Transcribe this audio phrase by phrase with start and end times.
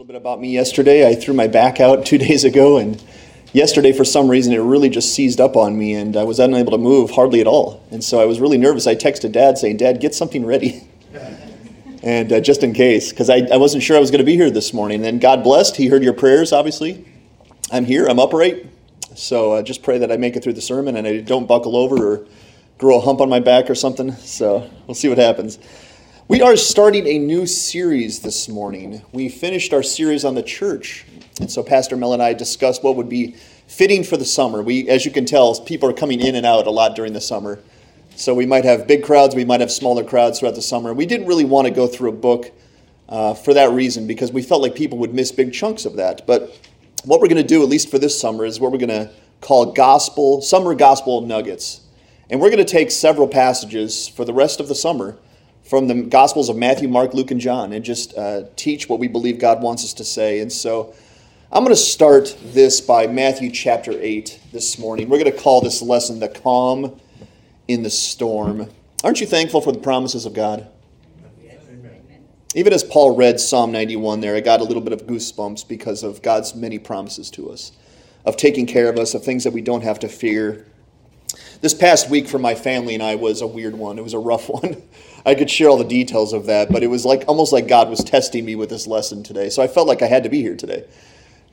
[0.00, 1.06] Little bit about me yesterday.
[1.06, 3.04] I threw my back out two days ago, and
[3.52, 6.70] yesterday, for some reason, it really just seized up on me, and I was unable
[6.70, 7.86] to move hardly at all.
[7.90, 8.86] And so I was really nervous.
[8.86, 10.88] I texted Dad saying, Dad, get something ready.
[12.02, 14.36] and uh, just in case, because I, I wasn't sure I was going to be
[14.36, 15.04] here this morning.
[15.04, 15.76] And God blessed.
[15.76, 17.04] He heard your prayers, obviously.
[17.70, 18.70] I'm here, I'm upright.
[19.16, 21.76] So uh, just pray that I make it through the sermon and I don't buckle
[21.76, 22.26] over or
[22.78, 24.12] grow a hump on my back or something.
[24.12, 25.58] So we'll see what happens.
[26.30, 29.02] We are starting a new series this morning.
[29.10, 31.04] We finished our series on the church.
[31.40, 33.32] And so Pastor Mel and I discussed what would be
[33.66, 34.62] fitting for the summer.
[34.62, 37.20] We, as you can tell, people are coming in and out a lot during the
[37.20, 37.58] summer.
[38.14, 40.94] So we might have big crowds, we might have smaller crowds throughout the summer.
[40.94, 42.52] We didn't really want to go through a book
[43.08, 46.28] uh, for that reason because we felt like people would miss big chunks of that.
[46.28, 46.56] But
[47.02, 49.10] what we're going to do, at least for this summer, is what we're going to
[49.40, 51.80] call gospel, summer gospel nuggets.
[52.30, 55.18] And we're going to take several passages for the rest of the summer
[55.70, 59.06] from the Gospels of Matthew, Mark, Luke, and John and just uh, teach what we
[59.06, 60.40] believe God wants us to say.
[60.40, 60.92] And so
[61.52, 65.08] I'm going to start this by Matthew chapter 8 this morning.
[65.08, 67.00] We're going to call this lesson the calm
[67.68, 68.68] in the storm.
[69.04, 70.66] Aren't you thankful for the promises of God?
[72.56, 76.02] Even as Paul read Psalm 91 there, I got a little bit of goosebumps because
[76.02, 77.70] of God's many promises to us
[78.24, 80.66] of taking care of us, of things that we don't have to fear.
[81.60, 84.00] This past week for my family and I was a weird one.
[84.00, 84.82] It was a rough one.
[85.24, 87.90] I could share all the details of that, but it was like almost like God
[87.90, 89.50] was testing me with this lesson today.
[89.50, 90.86] So I felt like I had to be here today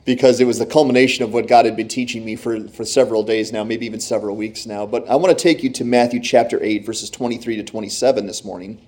[0.04, 3.22] because it was the culmination of what God had been teaching me for, for several
[3.22, 4.86] days now, maybe even several weeks now.
[4.86, 8.42] But I want to take you to Matthew chapter 8, verses 23 to 27 this
[8.42, 8.80] morning.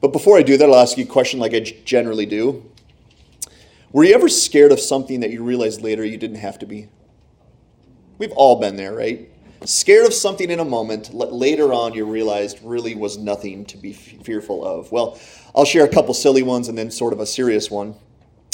[0.00, 2.70] But before I do that, I'll ask you a question like I generally do.
[3.90, 6.88] Were you ever scared of something that you realized later you didn't have to be?
[8.18, 9.28] We've all been there, right?
[9.66, 13.92] Scared of something in a moment, later on you realized really was nothing to be
[13.92, 14.92] fearful of.
[14.92, 15.18] Well,
[15.56, 17.96] I'll share a couple silly ones and then sort of a serious one.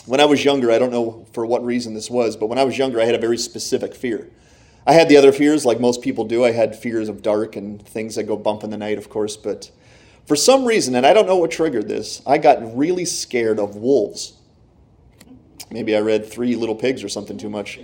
[0.06, 2.64] When I was younger, I don't know for what reason this was, but when I
[2.64, 4.30] was younger, I had a very specific fear.
[4.86, 6.46] I had the other fears, like most people do.
[6.46, 9.36] I had fears of dark and things that go bump in the night, of course,
[9.36, 9.70] but
[10.26, 13.76] for some reason, and I don't know what triggered this, I got really scared of
[13.76, 14.32] wolves.
[15.70, 17.78] Maybe I read Three Little Pigs or something too much.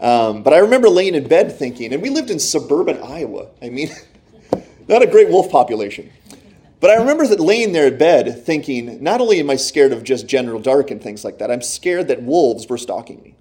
[0.00, 3.48] Um, but I remember laying in bed thinking, and we lived in suburban Iowa.
[3.60, 3.90] I mean,
[4.88, 6.10] not a great wolf population.
[6.80, 10.04] But I remember that laying there in bed thinking, not only am I scared of
[10.04, 13.34] just general dark and things like that, I'm scared that wolves were stalking me.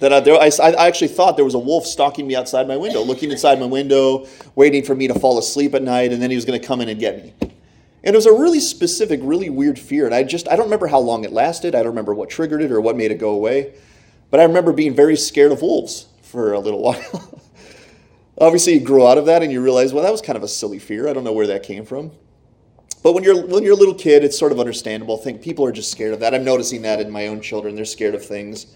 [0.00, 2.78] That I, there, I, I actually thought there was a wolf stalking me outside my
[2.78, 6.30] window, looking inside my window, waiting for me to fall asleep at night, and then
[6.30, 7.34] he was going to come in and get me.
[8.02, 10.06] And it was a really specific, really weird fear.
[10.06, 11.74] And I just, I don't remember how long it lasted.
[11.74, 13.74] I don't remember what triggered it or what made it go away.
[14.30, 17.40] But I remember being very scared of wolves for a little while.
[18.38, 20.48] Obviously, you grow out of that and you realize, well, that was kind of a
[20.48, 21.08] silly fear.
[21.08, 22.12] I don't know where that came from.
[23.02, 25.18] But when you're when you're a little kid, it's sort of understandable.
[25.18, 26.34] I think people are just scared of that.
[26.34, 27.74] I'm noticing that in my own children.
[27.74, 28.66] They're scared of things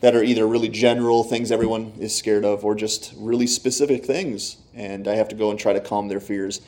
[0.00, 4.58] that are either really general things everyone is scared of, or just really specific things.
[4.74, 6.60] And I have to go and try to calm their fears.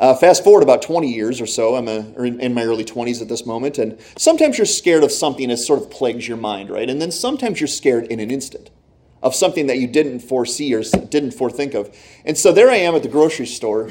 [0.00, 2.86] Uh, fast forward about 20 years or so, I'm a, or in, in, my early
[2.86, 6.38] 20s at this moment, and sometimes you're scared of something that sort of plagues your
[6.38, 6.88] mind, right?
[6.88, 8.70] And then sometimes you're scared in an instant
[9.22, 11.94] of something that you didn't foresee or didn't forethink of.
[12.24, 13.90] And so there I am at the grocery store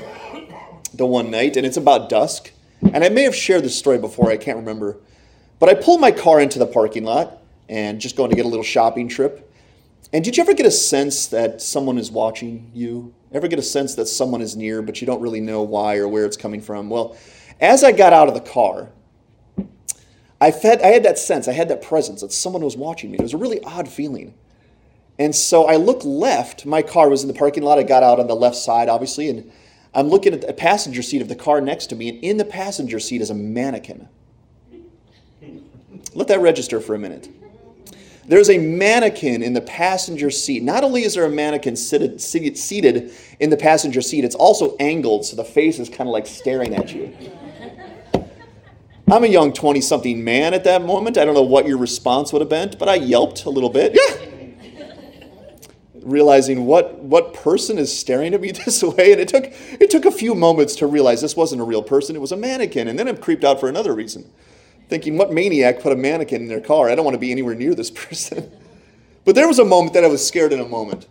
[0.96, 2.53] the one night, and it's about dusk.
[2.81, 4.97] And I may have shared this story before, I can't remember.
[5.59, 7.38] But I pulled my car into the parking lot
[7.68, 9.53] and just going to get a little shopping trip.
[10.12, 13.14] And did you ever get a sense that someone is watching you?
[13.31, 16.07] Ever get a sense that someone is near, but you don't really know why or
[16.07, 16.90] where it's coming from?
[16.90, 17.16] Well,
[17.62, 18.90] as I got out of the car,
[20.41, 23.17] I, fed, I had that sense, I had that presence that someone was watching me.
[23.17, 24.34] It was a really odd feeling.
[25.19, 26.66] And so I looked left.
[26.66, 27.78] My car was in the parking lot.
[27.78, 29.51] I got out on the left side, obviously, and
[29.94, 32.46] I'm looking at the passenger seat of the car next to me, and in the
[32.46, 34.07] passenger seat is a mannequin.
[36.13, 37.29] Let that register for a minute.
[38.29, 40.62] There's a mannequin in the passenger seat.
[40.62, 45.25] Not only is there a mannequin seated, seated in the passenger seat, it's also angled
[45.25, 47.12] so the face is kind of like staring at you.
[49.12, 51.17] I'm a young 20 something man at that moment.
[51.17, 53.96] I don't know what your response would have been, but I yelped a little bit.
[53.96, 54.85] Yeah.
[56.03, 59.11] Realizing what, what person is staring at me this way.
[59.11, 59.46] And it took,
[59.81, 62.37] it took a few moments to realize this wasn't a real person, it was a
[62.37, 62.87] mannequin.
[62.90, 64.31] And then I'm creeped out for another reason
[64.90, 66.90] thinking, what maniac put a mannequin in their car?
[66.90, 68.52] I don't want to be anywhere near this person.
[69.24, 71.08] but there was a moment that I was scared in a moment.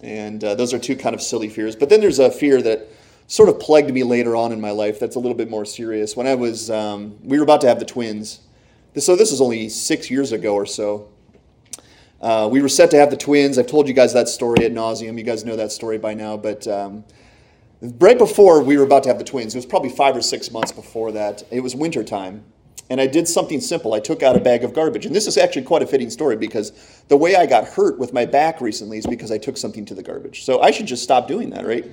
[0.00, 1.76] And uh, those are two kind of silly fears.
[1.76, 2.88] But then there's a fear that
[3.28, 6.16] sort of plagued me later on in my life that's a little bit more serious.
[6.16, 8.40] When I was, um, we were about to have the twins.
[8.96, 11.08] So this is only six years ago or so.
[12.20, 13.58] Uh, we were set to have the twins.
[13.58, 15.18] I've told you guys that story at nauseum.
[15.18, 16.36] You guys know that story by now.
[16.36, 17.04] But um,
[17.80, 20.50] right before we were about to have the twins, it was probably five or six
[20.50, 21.42] months before that.
[21.50, 22.44] It was winter time.
[22.90, 23.94] And I did something simple.
[23.94, 25.06] I took out a bag of garbage.
[25.06, 26.72] And this is actually quite a fitting story because
[27.08, 29.94] the way I got hurt with my back recently is because I took something to
[29.94, 30.44] the garbage.
[30.44, 31.90] So I should just stop doing that, right?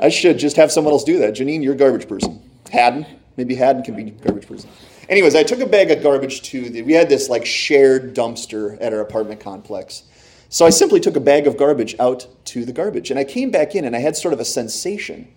[0.00, 1.34] I should just have someone else do that.
[1.34, 2.42] Janine, you're a garbage person.
[2.70, 4.68] Haddon, maybe Haddon can be garbage person.
[5.08, 8.76] Anyways, I took a bag of garbage to the, we had this like shared dumpster
[8.80, 10.04] at our apartment complex.
[10.50, 13.10] So I simply took a bag of garbage out to the garbage.
[13.10, 15.32] And I came back in and I had sort of a sensation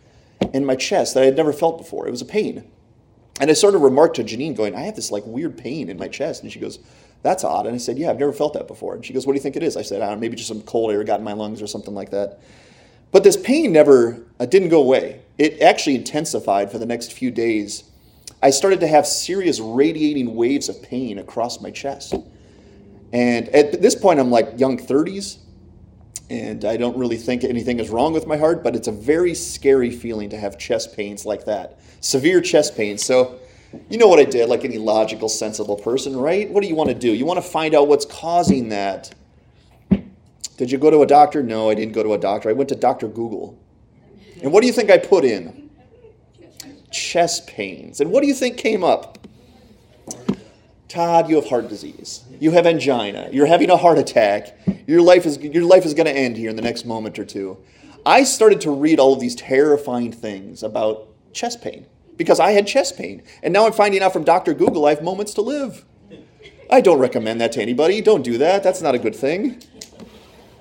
[0.53, 2.07] in my chest that I had never felt before.
[2.07, 2.63] It was a pain.
[3.39, 5.97] And I sort of remarked to Janine, going, I have this like weird pain in
[5.97, 6.43] my chest.
[6.43, 6.79] And she goes,
[7.23, 7.65] That's odd.
[7.65, 8.95] And I said, Yeah, I've never felt that before.
[8.95, 9.75] And she goes, What do you think it is?
[9.75, 11.67] I said, I don't know, maybe just some cold air got in my lungs or
[11.67, 12.39] something like that.
[13.11, 15.21] But this pain never uh, didn't go away.
[15.37, 17.83] It actually intensified for the next few days.
[18.41, 22.15] I started to have serious radiating waves of pain across my chest.
[23.13, 25.37] And at this point, I'm like young 30s,
[26.29, 29.35] and I don't really think anything is wrong with my heart, but it's a very
[29.35, 33.03] scary feeling to have chest pains like that severe chest pains.
[33.03, 33.39] So,
[33.89, 36.49] you know what I did, like any logical, sensible person, right?
[36.49, 37.11] What do you want to do?
[37.11, 39.13] You want to find out what's causing that.
[40.57, 41.41] Did you go to a doctor?
[41.41, 42.49] No, I didn't go to a doctor.
[42.49, 43.07] I went to Dr.
[43.07, 43.57] Google.
[44.43, 45.69] And what do you think I put in?
[46.91, 48.01] Chest pains.
[48.01, 49.17] And what do you think came up?
[50.93, 52.23] Todd, you have heart disease.
[52.39, 53.27] You have angina.
[53.31, 54.55] You're having a heart attack.
[54.85, 57.25] Your life is your life is going to end here in the next moment or
[57.25, 57.57] two.
[58.05, 62.67] I started to read all of these terrifying things about chest pain because I had
[62.67, 63.23] chest pain.
[63.41, 64.53] And now I'm finding out from Dr.
[64.53, 65.83] Google I have moments to live.
[66.69, 67.99] I don't recommend that to anybody.
[67.99, 68.61] Don't do that.
[68.61, 69.63] That's not a good thing.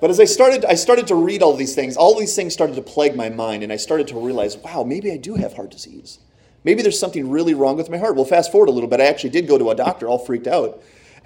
[0.01, 1.95] But as I started, I started to read all these things.
[1.95, 5.11] All these things started to plague my mind, and I started to realize, wow, maybe
[5.11, 6.17] I do have heart disease.
[6.63, 8.15] Maybe there's something really wrong with my heart.
[8.15, 9.01] Well, fast forward a little bit.
[9.01, 10.81] I actually did go to a doctor, all freaked out.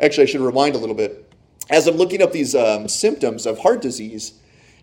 [0.00, 1.30] actually, I should rewind a little bit.
[1.70, 4.32] As I'm looking up these um, symptoms of heart disease,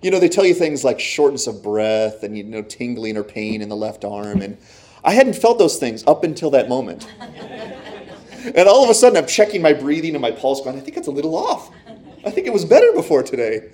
[0.02, 3.24] you know, they tell you things like shortness of breath and, you know, tingling or
[3.24, 4.42] pain in the left arm.
[4.42, 4.58] And
[5.04, 7.08] I hadn't felt those things up until that moment.
[7.20, 10.98] and all of a sudden, I'm checking my breathing and my pulse going, I think
[10.98, 11.72] it's a little off.
[12.24, 13.70] I think it was better before today.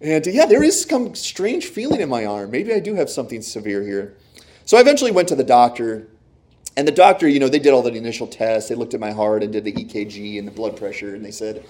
[0.00, 2.50] And yeah, there is some strange feeling in my arm.
[2.50, 4.16] Maybe I do have something severe here.
[4.66, 6.08] So I eventually went to the doctor.
[6.76, 8.68] And the doctor, you know, they did all the initial tests.
[8.68, 11.14] They looked at my heart and did the EKG and the blood pressure.
[11.14, 11.64] And they said,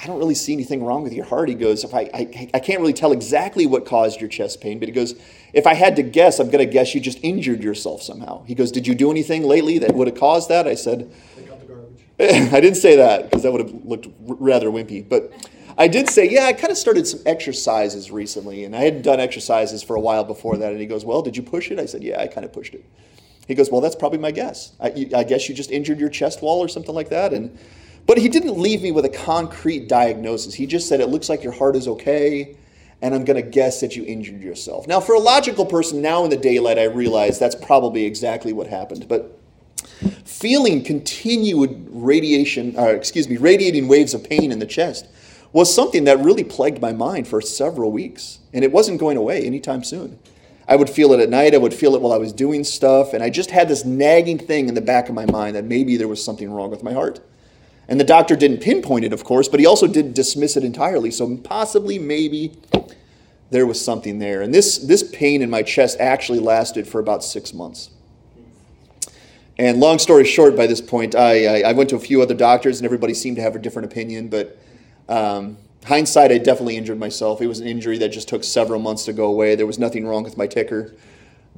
[0.00, 1.48] I don't really see anything wrong with your heart.
[1.48, 4.78] He goes, if I, I, I can't really tell exactly what caused your chest pain,
[4.78, 5.14] but he goes,
[5.54, 8.44] if I had to guess, I'm going to guess you just injured yourself somehow.
[8.44, 10.68] He goes, did you do anything lately that would have caused that?
[10.68, 11.10] I said,
[12.20, 15.06] I didn't say that because that would have looked rather wimpy.
[15.08, 15.32] But
[15.78, 19.20] I did say, yeah, I kind of started some exercises recently, and I hadn't done
[19.20, 20.72] exercises for a while before that.
[20.72, 21.78] And he goes, well, did you push it?
[21.78, 22.84] I said, yeah, I kind of pushed it.
[23.46, 24.72] He goes, well, that's probably my guess.
[24.80, 27.32] I, I guess you just injured your chest wall or something like that.
[27.32, 27.56] And
[28.06, 30.54] but he didn't leave me with a concrete diagnosis.
[30.54, 32.56] He just said, It looks like your heart is okay,
[33.02, 34.86] and I'm going to guess that you injured yourself.
[34.86, 38.68] Now, for a logical person, now in the daylight, I realize that's probably exactly what
[38.68, 39.08] happened.
[39.08, 39.40] But
[40.24, 45.08] feeling continued radiation, or uh, excuse me, radiating waves of pain in the chest
[45.56, 49.42] was something that really plagued my mind for several weeks, and it wasn't going away
[49.42, 50.18] anytime soon.
[50.68, 53.14] I would feel it at night, I would feel it while I was doing stuff,
[53.14, 55.96] and I just had this nagging thing in the back of my mind that maybe
[55.96, 57.20] there was something wrong with my heart.
[57.88, 61.10] And the doctor didn't pinpoint it, of course, but he also didn't dismiss it entirely.
[61.10, 62.52] So possibly, maybe,
[63.48, 64.42] there was something there.
[64.42, 67.88] And this, this pain in my chest actually lasted for about six months.
[69.56, 72.34] And long story short, by this point, I, I, I went to a few other
[72.34, 74.28] doctors, and everybody seemed to have a different opinion.
[74.28, 74.58] But
[75.08, 77.40] um, hindsight, I definitely injured myself.
[77.40, 79.54] It was an injury that just took several months to go away.
[79.54, 80.94] There was nothing wrong with my ticker.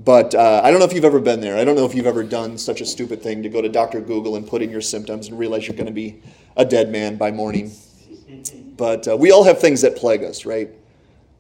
[0.05, 1.57] But uh, I don't know if you've ever been there.
[1.57, 4.01] I don't know if you've ever done such a stupid thing to go to Dr.
[4.01, 6.21] Google and put in your symptoms and realize you're going to be
[6.57, 7.73] a dead man by morning.
[8.77, 10.71] But uh, we all have things that plague us, right?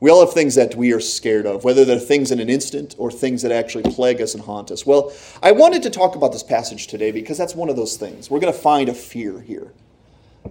[0.00, 2.94] We all have things that we are scared of, whether they're things in an instant
[2.98, 4.86] or things that actually plague us and haunt us.
[4.86, 5.12] Well,
[5.42, 8.30] I wanted to talk about this passage today because that's one of those things.
[8.30, 9.72] We're going to find a fear here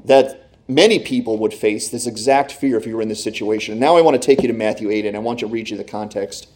[0.06, 3.74] that many people would face this exact fear if you were in this situation.
[3.74, 5.70] And now I want to take you to Matthew 8 and I want to read
[5.70, 6.48] you the context.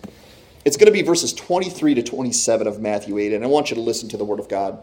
[0.63, 3.75] It's going to be verses 23 to 27 of Matthew 8, and I want you
[3.75, 4.79] to listen to the Word of God.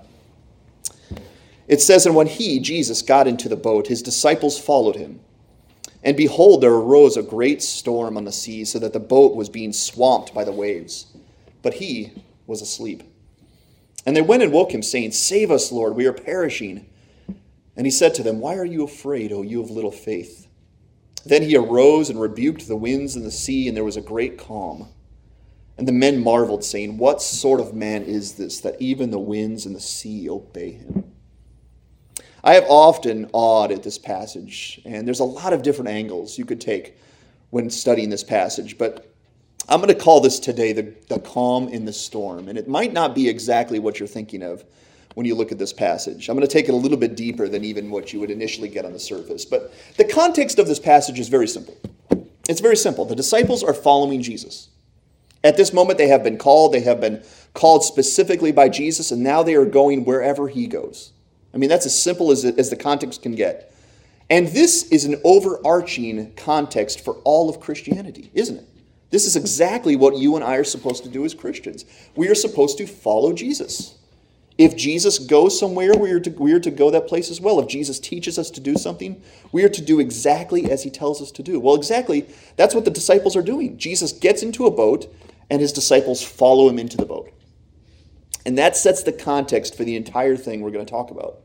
[1.69, 5.21] It says, And when he, Jesus, got into the boat, his disciples followed him.
[6.03, 9.49] And behold, there arose a great storm on the sea, so that the boat was
[9.49, 11.07] being swamped by the waves.
[11.63, 12.13] But he
[12.47, 13.05] was asleep.
[14.05, 16.87] And they went and woke him, saying, Save us, Lord, we are perishing.
[17.79, 20.49] And he said to them, Why are you afraid, O you of little faith?
[21.25, 24.37] Then he arose and rebuked the winds and the sea, and there was a great
[24.37, 24.89] calm.
[25.77, 29.65] And the men marveled, saying, What sort of man is this that even the winds
[29.65, 31.05] and the sea obey him?
[32.43, 36.45] I have often awed at this passage, and there's a lot of different angles you
[36.45, 36.97] could take
[37.51, 39.09] when studying this passage, but
[39.69, 42.49] I'm going to call this today the, the calm in the storm.
[42.49, 44.65] And it might not be exactly what you're thinking of,
[45.15, 46.29] when you look at this passage.
[46.29, 48.69] I'm going to take it a little bit deeper than even what you would initially
[48.69, 49.45] get on the surface.
[49.45, 51.77] But the context of this passage is very simple.
[52.49, 53.05] It's very simple.
[53.05, 54.69] The disciples are following Jesus.
[55.45, 57.23] At this moment, they have been called, they have been
[57.55, 61.13] called specifically by Jesus, and now they are going wherever he goes.
[61.55, 63.75] I mean, that's as simple as, it, as the context can get.
[64.31, 68.65] And this is an overarching context for all of Christianity, isn't it?
[69.11, 71.85] This is exactly what you and I are supposed to do as Christians.
[72.15, 73.98] We are supposed to follow Jesus.
[74.59, 77.61] If Jesus goes somewhere, we are, to, we are to go that place as well.
[77.61, 79.23] If Jesus teaches us to do something,
[79.53, 81.61] we are to do exactly as he tells us to do.
[81.61, 83.79] Well, exactly, that's what the disciples are doing.
[83.79, 85.15] Jesus gets into a boat,
[85.49, 87.31] and his disciples follow him into the boat.
[88.45, 91.39] And that sets the context for the entire thing we're going to talk about.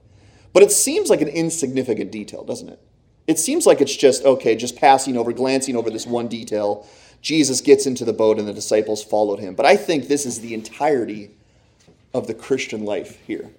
[0.51, 2.79] But it seems like an insignificant detail, doesn't it?
[3.27, 6.88] It seems like it's just, okay, just passing over, glancing over this one detail.
[7.22, 9.55] Jesus gets into the boat and the disciples followed him.
[9.55, 11.32] But I think this is the entirety
[12.13, 13.50] of the Christian life here.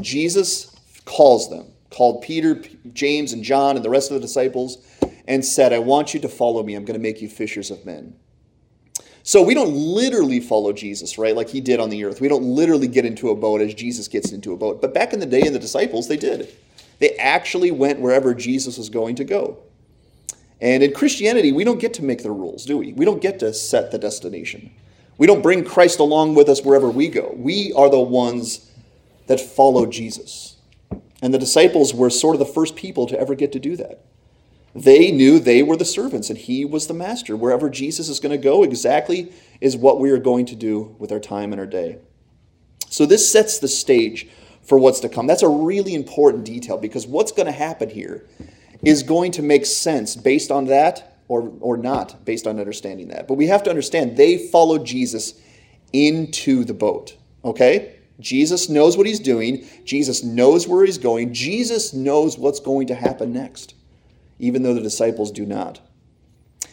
[0.00, 4.78] Jesus calls them, called Peter, James, and John, and the rest of the disciples,
[5.26, 6.74] and said, I want you to follow me.
[6.74, 8.14] I'm going to make you fishers of men.
[9.22, 11.36] So we don't literally follow Jesus, right?
[11.36, 12.20] Like he did on the earth.
[12.20, 14.80] We don't literally get into a boat as Jesus gets into a boat.
[14.80, 16.48] But back in the day in the disciples, they did.
[16.98, 19.58] They actually went wherever Jesus was going to go.
[20.60, 22.92] And in Christianity, we don't get to make the rules, do we?
[22.94, 24.72] We don't get to set the destination.
[25.18, 27.34] We don't bring Christ along with us wherever we go.
[27.36, 28.70] We are the ones
[29.26, 30.56] that follow Jesus.
[31.20, 34.04] And the disciples were sort of the first people to ever get to do that.
[34.74, 37.36] They knew they were the servants and he was the master.
[37.36, 41.10] Wherever Jesus is going to go, exactly is what we are going to do with
[41.10, 41.98] our time and our day.
[42.88, 44.28] So this sets the stage
[44.62, 45.26] for what's to come.
[45.26, 48.26] That's a really important detail because what's going to happen here
[48.84, 53.28] is going to make sense based on that or, or not based on understanding that.
[53.28, 55.40] But we have to understand they followed Jesus
[55.92, 57.16] into the boat.
[57.44, 57.94] Okay?
[58.20, 59.66] Jesus knows what he's doing.
[59.84, 61.32] Jesus knows where he's going.
[61.32, 63.74] Jesus knows what's going to happen next,
[64.38, 65.80] even though the disciples do not.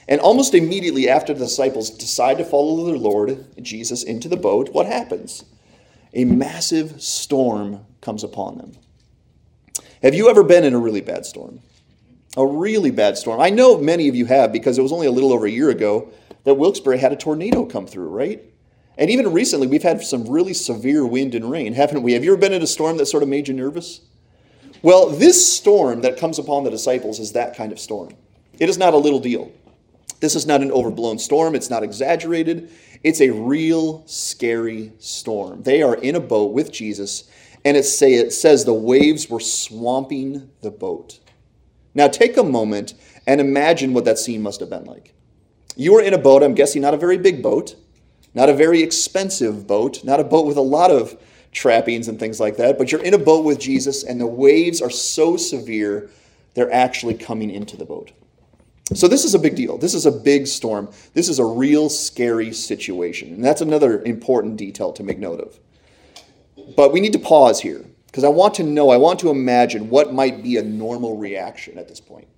[0.07, 4.69] And almost immediately after the disciples decide to follow their Lord, Jesus, into the boat,
[4.71, 5.45] what happens?
[6.13, 8.73] A massive storm comes upon them.
[10.01, 11.59] Have you ever been in a really bad storm?
[12.37, 13.39] A really bad storm.
[13.39, 15.69] I know many of you have because it was only a little over a year
[15.69, 16.11] ago
[16.43, 18.43] that Wilkes-Barre had a tornado come through, right?
[18.97, 22.13] And even recently, we've had some really severe wind and rain, haven't we?
[22.13, 24.01] Have you ever been in a storm that sort of made you nervous?
[24.81, 28.13] Well, this storm that comes upon the disciples is that kind of storm.
[28.59, 29.51] It is not a little deal.
[30.19, 31.55] This is not an overblown storm.
[31.55, 32.69] It's not exaggerated.
[33.03, 35.63] It's a real scary storm.
[35.63, 37.29] They are in a boat with Jesus,
[37.65, 41.19] and it, say, it says the waves were swamping the boat.
[41.95, 42.93] Now take a moment
[43.25, 45.13] and imagine what that scene must have been like.
[45.75, 47.75] You are in a boat, I'm guessing not a very big boat,
[48.33, 51.17] not a very expensive boat, not a boat with a lot of
[51.51, 54.81] trappings and things like that, but you're in a boat with Jesus and the waves
[54.81, 56.09] are so severe
[56.53, 58.11] they're actually coming into the boat.
[58.93, 59.77] So this is a big deal.
[59.77, 60.91] This is a big storm.
[61.13, 63.33] This is a real scary situation.
[63.33, 65.59] And that's another important detail to make note of.
[66.75, 69.89] But we need to pause here because I want to know, I want to imagine
[69.89, 72.29] what might be a normal reaction at this point.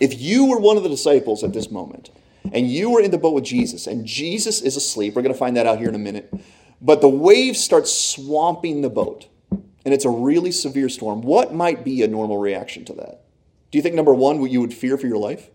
[0.00, 2.08] If you were one of the disciples at this moment,
[2.50, 5.38] and you were in the boat with Jesus, and Jesus is asleep, we're going to
[5.38, 6.32] find that out here in a minute,
[6.80, 11.84] but the waves start swamping the boat, and it's a really severe storm, what might
[11.84, 13.24] be a normal reaction to that?
[13.70, 15.50] Do you think, number one, you would fear for your life?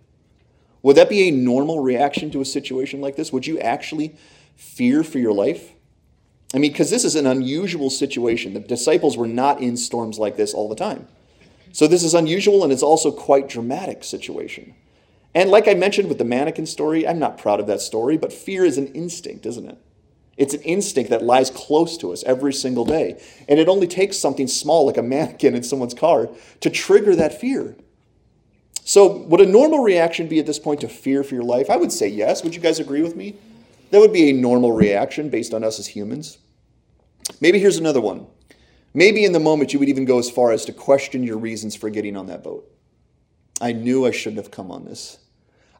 [0.83, 3.33] Would that be a normal reaction to a situation like this?
[3.33, 4.15] Would you actually
[4.55, 5.72] fear for your life?
[6.53, 8.53] I mean, because this is an unusual situation.
[8.53, 11.07] The disciples were not in storms like this all the time.
[11.71, 14.75] So this is unusual and it's also quite dramatic situation.
[15.33, 18.31] And like I mentioned with the mannequin story, I'm not proud of that story, but
[18.31, 19.77] fear is an instinct, isn't it?
[20.37, 23.19] It's an instinct that lies close to us every single day.
[23.47, 26.29] And it only takes something small like a mannequin in someone's car
[26.59, 27.75] to trigger that fear.
[28.85, 31.69] So, would a normal reaction be at this point to fear for your life?
[31.69, 32.43] I would say yes.
[32.43, 33.35] Would you guys agree with me?
[33.91, 36.37] That would be a normal reaction based on us as humans.
[37.41, 38.27] Maybe here's another one.
[38.93, 41.75] Maybe in the moment you would even go as far as to question your reasons
[41.75, 42.69] for getting on that boat.
[43.59, 45.19] I knew I shouldn't have come on this.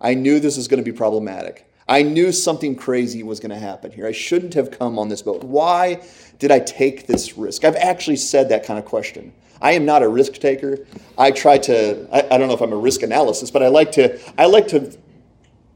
[0.02, 1.70] I knew this was going to be problematic.
[1.88, 4.08] I knew something crazy was going to happen here.
[4.08, 5.44] I shouldn't have come on this boat.
[5.44, 6.02] Why
[6.40, 7.66] did I take this risk?
[7.66, 9.34] I've actually said that kind of question.
[9.62, 10.86] I am not a risk taker.
[11.18, 13.92] I try to I, I don't know if I'm a risk analysis, but I like
[13.94, 14.98] to I like to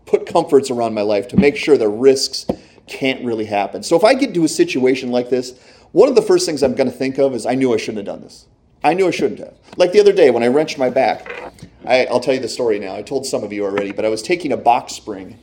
[0.05, 2.45] put comforts around my life to make sure the risks
[2.87, 3.83] can't really happen.
[3.83, 5.59] So if I get to a situation like this,
[5.91, 8.05] one of the first things I'm going to think of is I knew I shouldn't
[8.07, 8.47] have done this.
[8.83, 9.55] I knew I shouldn't have.
[9.75, 11.53] Like the other day when I wrenched my back,
[11.85, 12.95] I, will tell you the story now.
[12.95, 15.39] I told some of you already, but I was taking a box spring.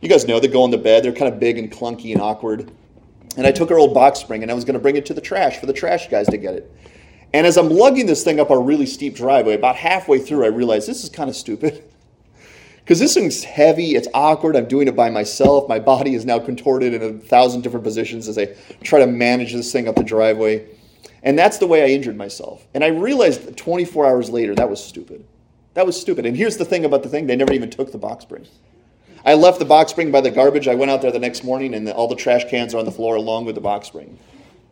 [0.00, 1.04] You guys know they go on the bed.
[1.04, 2.70] They're kind of big and clunky and awkward.
[3.36, 5.14] And I took our old box spring and I was going to bring it to
[5.14, 6.72] the trash for the trash guys to get it.
[7.32, 10.48] And as I'm lugging this thing up our really steep driveway, about halfway through, I
[10.48, 11.84] realized this is kind of stupid.
[12.88, 15.68] Because this thing's heavy, it's awkward, I'm doing it by myself.
[15.68, 18.46] My body is now contorted in a thousand different positions as I
[18.82, 20.66] try to manage this thing up the driveway.
[21.22, 22.66] And that's the way I injured myself.
[22.72, 25.22] And I realized 24 hours later that was stupid.
[25.74, 26.24] That was stupid.
[26.24, 28.46] And here's the thing about the thing they never even took the box spring.
[29.22, 30.66] I left the box spring by the garbage.
[30.66, 32.86] I went out there the next morning, and the, all the trash cans are on
[32.86, 34.18] the floor along with the box spring.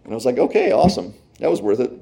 [0.05, 1.13] And I was like, okay, awesome.
[1.41, 1.93] That was worth it.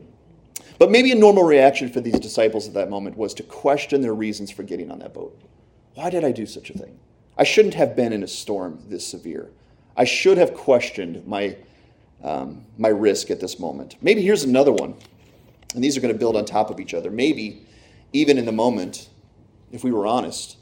[0.79, 4.15] But maybe a normal reaction for these disciples at that moment was to question their
[4.15, 5.37] reasons for getting on that boat.
[5.95, 6.99] Why did I do such a thing?
[7.37, 9.51] I shouldn't have been in a storm this severe.
[9.97, 11.57] I should have questioned my,
[12.23, 13.97] um, my risk at this moment.
[14.03, 14.95] Maybe here's another one,
[15.75, 17.11] and these are going to build on top of each other.
[17.11, 17.63] Maybe,
[18.13, 19.09] even in the moment,
[19.73, 20.57] if we were honest,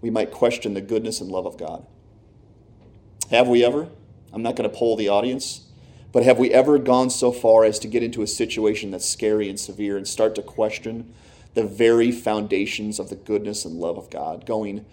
[0.00, 1.86] we might question the goodness and love of God.
[3.30, 3.88] Have we ever?
[4.32, 5.62] I'm not going to poll the audience,
[6.12, 9.48] but have we ever gone so far as to get into a situation that's scary
[9.48, 11.14] and severe and start to question
[11.56, 14.84] the very foundations of the goodness and love of God, going,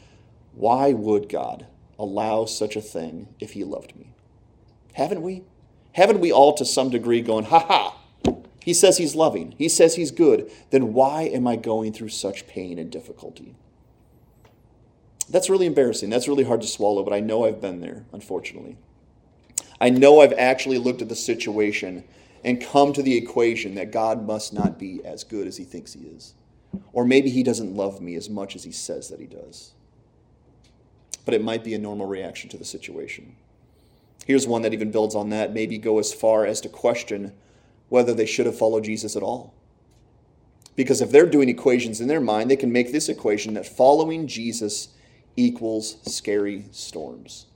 [0.54, 1.68] why would God
[2.00, 4.14] allow such a thing if He loved me?
[4.94, 5.44] Haven't we?
[5.92, 8.00] Haven't we all to some degree going, ha ha,
[8.64, 12.48] He says He's loving, He says He's good, then why am I going through such
[12.48, 13.56] pain and difficulty?
[15.30, 16.10] That's really embarrassing.
[16.10, 18.78] That's really hard to swallow, but I know I've been there, unfortunately.
[19.82, 22.06] I know I've actually looked at the situation
[22.42, 25.92] and come to the equation that God must not be as good as He thinks
[25.92, 26.36] He is.
[26.92, 29.74] Or maybe he doesn't love me as much as he says that he does.
[31.26, 33.36] But it might be a normal reaction to the situation.
[34.26, 37.34] Here's one that even builds on that, maybe go as far as to question
[37.90, 39.54] whether they should have followed Jesus at all.
[40.76, 44.28] Because if they're doing equations in their mind, they can make this equation that following
[44.28, 44.90] Jesus
[45.36, 47.48] equals scary storms.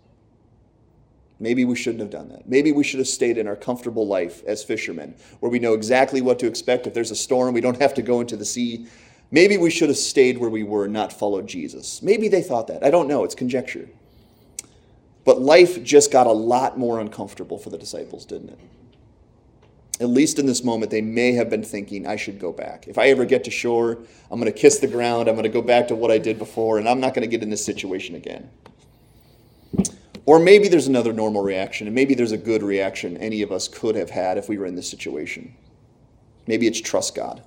[1.39, 2.49] Maybe we shouldn't have done that.
[2.49, 6.21] Maybe we should have stayed in our comfortable life as fishermen, where we know exactly
[6.21, 6.87] what to expect.
[6.87, 8.87] If there's a storm, we don't have to go into the sea
[9.29, 12.01] Maybe we should have stayed where we were, and not followed Jesus.
[12.01, 12.83] Maybe they thought that.
[12.83, 13.23] I don't know.
[13.23, 13.89] It's conjecture.
[15.25, 18.59] But life just got a lot more uncomfortable for the disciples, didn't it?
[19.99, 22.87] At least in this moment, they may have been thinking, I should go back.
[22.87, 23.97] If I ever get to shore,
[24.31, 25.27] I'm going to kiss the ground.
[25.27, 27.27] I'm going to go back to what I did before, and I'm not going to
[27.27, 28.49] get in this situation again.
[30.25, 33.67] Or maybe there's another normal reaction, and maybe there's a good reaction any of us
[33.67, 35.55] could have had if we were in this situation.
[36.45, 37.41] Maybe it's trust God.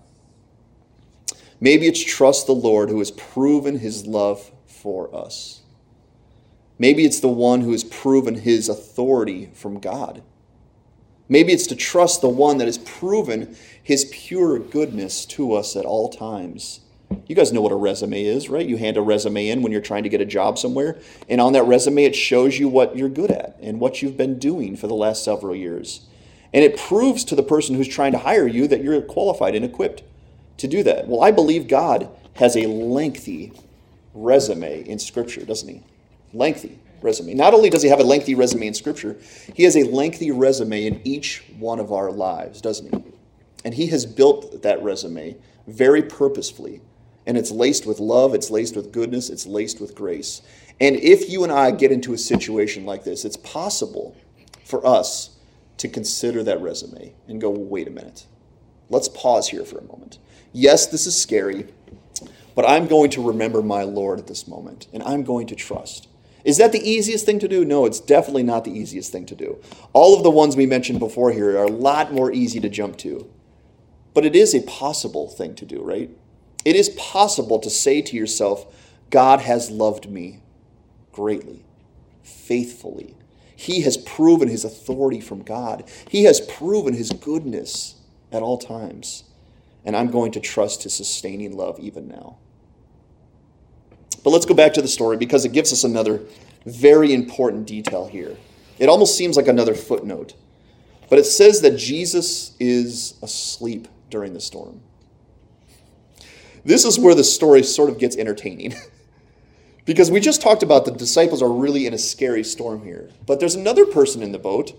[1.60, 5.60] Maybe it's trust the Lord who has proven his love for us.
[6.78, 10.22] Maybe it's the one who has proven his authority from God.
[11.28, 15.84] Maybe it's to trust the one that has proven his pure goodness to us at
[15.84, 16.80] all times.
[17.26, 18.66] You guys know what a resume is, right?
[18.66, 21.52] You hand a resume in when you're trying to get a job somewhere, and on
[21.52, 24.86] that resume, it shows you what you're good at and what you've been doing for
[24.86, 26.06] the last several years.
[26.52, 29.64] And it proves to the person who's trying to hire you that you're qualified and
[29.64, 30.02] equipped
[30.60, 31.08] to do that?
[31.08, 33.52] Well, I believe God has a lengthy
[34.14, 35.82] resume in Scripture, doesn't he?
[36.32, 37.34] Lengthy resume.
[37.34, 39.16] Not only does he have a lengthy resume in Scripture,
[39.54, 43.12] he has a lengthy resume in each one of our lives, doesn't he?
[43.64, 46.80] And he has built that resume very purposefully.
[47.26, 50.42] And it's laced with love, it's laced with goodness, it's laced with grace.
[50.80, 54.16] And if you and I get into a situation like this, it's possible
[54.64, 55.36] for us
[55.76, 58.26] to consider that resume and go, well, wait a minute.
[58.90, 60.18] Let's pause here for a moment.
[60.52, 61.68] Yes, this is scary,
[62.56, 66.08] but I'm going to remember my Lord at this moment, and I'm going to trust.
[66.44, 67.64] Is that the easiest thing to do?
[67.64, 69.62] No, it's definitely not the easiest thing to do.
[69.92, 72.96] All of the ones we mentioned before here are a lot more easy to jump
[72.98, 73.30] to.
[74.12, 76.10] But it is a possible thing to do, right?
[76.64, 78.66] It is possible to say to yourself,
[79.10, 80.40] God has loved me
[81.12, 81.64] greatly,
[82.22, 83.14] faithfully.
[83.54, 87.99] He has proven his authority from God, He has proven his goodness
[88.32, 89.24] at all times
[89.84, 92.36] and I'm going to trust his sustaining love even now.
[94.22, 96.20] But let's go back to the story because it gives us another
[96.66, 98.36] very important detail here.
[98.78, 100.34] It almost seems like another footnote,
[101.08, 104.82] but it says that Jesus is asleep during the storm.
[106.64, 108.74] This is where the story sort of gets entertaining.
[109.86, 113.08] because we just talked about the disciples are really in a scary storm here.
[113.26, 114.74] But there's another person in the boat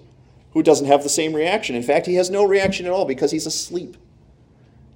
[0.51, 1.75] who doesn't have the same reaction.
[1.75, 3.97] In fact, he has no reaction at all because he's asleep.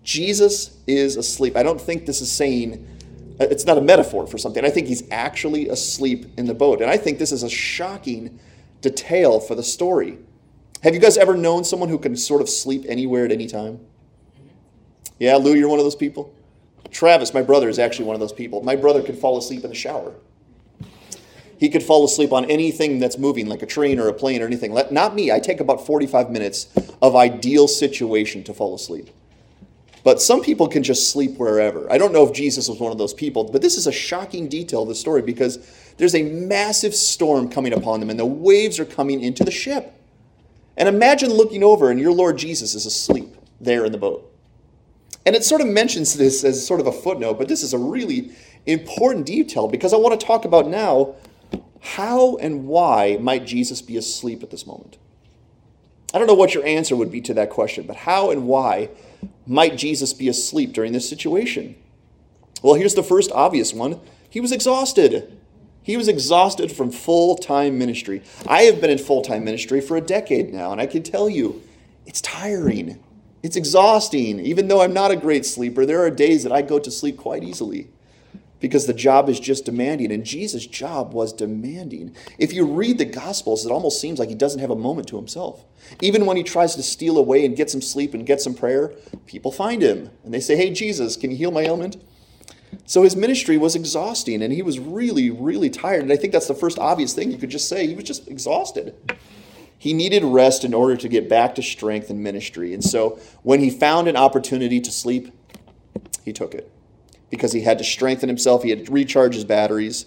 [0.03, 1.55] Jesus is asleep.
[1.55, 2.85] I don't think this is saying,
[3.39, 4.63] uh, it's not a metaphor for something.
[4.63, 6.81] I think he's actually asleep in the boat.
[6.81, 8.39] And I think this is a shocking
[8.81, 10.19] detail for the story.
[10.83, 13.79] Have you guys ever known someone who can sort of sleep anywhere at any time?
[15.17, 16.33] Yeah, Lou, you're one of those people?
[16.91, 18.61] Travis, my brother, is actually one of those people.
[18.61, 20.13] My brother can fall asleep in the shower.
[21.57, 24.45] He could fall asleep on anything that's moving, like a train or a plane or
[24.45, 24.73] anything.
[24.91, 25.31] Not me.
[25.31, 26.67] I take about 45 minutes
[27.01, 29.09] of ideal situation to fall asleep.
[30.03, 31.91] But some people can just sleep wherever.
[31.91, 34.47] I don't know if Jesus was one of those people, but this is a shocking
[34.47, 35.57] detail of the story because
[35.97, 39.93] there's a massive storm coming upon them and the waves are coming into the ship.
[40.77, 44.31] And imagine looking over and your Lord Jesus is asleep there in the boat.
[45.25, 47.79] And it sort of mentions this as sort of a footnote, but this is a
[47.79, 48.31] really
[48.67, 51.15] important detail because I want to talk about now
[51.85, 54.97] how and why might Jesus be asleep at this moment?
[56.13, 58.89] I don't know what your answer would be to that question, but how and why
[59.45, 61.75] might Jesus be asleep during this situation?
[62.63, 65.37] Well, here's the first obvious one he was exhausted.
[65.83, 68.23] He was exhausted from full time ministry.
[68.47, 71.29] I have been in full time ministry for a decade now, and I can tell
[71.29, 71.61] you
[72.07, 72.99] it's tiring.
[73.43, 74.39] It's exhausting.
[74.39, 77.17] Even though I'm not a great sleeper, there are days that I go to sleep
[77.17, 77.89] quite easily
[78.65, 80.11] because the job is just demanding.
[80.11, 82.15] And Jesus' job was demanding.
[82.39, 85.17] If you read the Gospels, it almost seems like he doesn't have a moment to
[85.17, 85.63] himself.
[86.01, 88.91] Even when he tries to steal away and get some sleep and get some prayer,
[89.27, 91.97] people find him and they say, Hey, Jesus, can you heal my ailment?
[92.87, 96.01] So his ministry was exhausting and he was really, really tired.
[96.01, 97.85] And I think that's the first obvious thing you could just say.
[97.85, 98.95] He was just exhausted.
[99.77, 102.73] He needed rest in order to get back to strength and ministry.
[102.73, 105.31] And so when he found an opportunity to sleep,
[106.23, 106.71] he took it
[107.35, 110.05] because he had to strengthen himself, he had to recharge his batteries.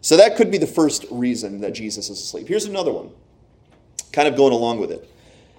[0.00, 2.48] So that could be the first reason that Jesus is asleep.
[2.48, 3.10] Here's another one,
[4.12, 5.08] kind of going along with it.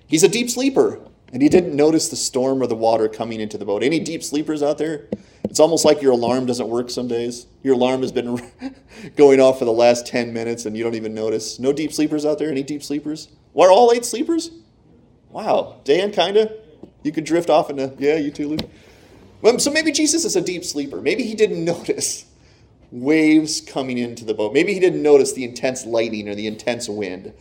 [0.07, 0.99] He's a deep sleeper,
[1.31, 3.83] and he didn't notice the storm or the water coming into the boat.
[3.83, 5.07] Any deep sleepers out there?
[5.43, 7.45] It's almost like your alarm doesn't work some days.
[7.61, 8.41] Your alarm has been
[9.17, 11.59] going off for the last 10 minutes and you don't even notice.
[11.59, 12.49] No deep sleepers out there?
[12.49, 13.27] Any deep sleepers?
[13.53, 14.51] We're all eight sleepers?
[15.29, 15.81] Wow.
[15.83, 16.53] Dan, kind of?
[17.03, 18.69] You could drift off into, yeah, you too, Luke.
[19.57, 21.01] So maybe Jesus is a deep sleeper.
[21.01, 22.25] Maybe he didn't notice
[22.91, 24.53] waves coming into the boat.
[24.53, 27.33] Maybe he didn't notice the intense lightning or the intense wind.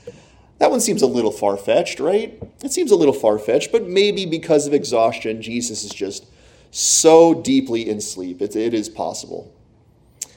[0.59, 2.41] That one seems a little far fetched, right?
[2.63, 6.27] It seems a little far fetched, but maybe because of exhaustion, Jesus is just
[6.71, 8.41] so deeply in sleep.
[8.41, 9.53] It, it is possible.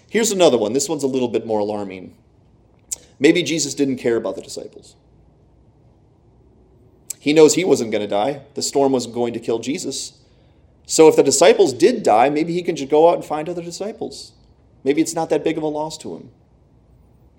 [0.09, 0.73] Here's another one.
[0.73, 2.15] This one's a little bit more alarming.
[3.19, 4.95] Maybe Jesus didn't care about the disciples.
[7.19, 10.19] He knows he wasn't going to die, the storm wasn't going to kill Jesus.
[10.85, 13.61] So if the disciples did die, maybe he can just go out and find other
[13.61, 14.33] disciples.
[14.83, 16.31] Maybe it's not that big of a loss to him.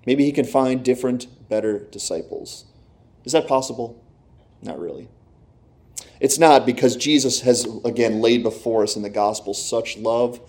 [0.05, 2.65] Maybe he can find different, better disciples.
[3.23, 4.01] Is that possible?
[4.61, 5.07] Not really.
[6.19, 10.39] It's not because Jesus has, again, laid before us in the gospel such love,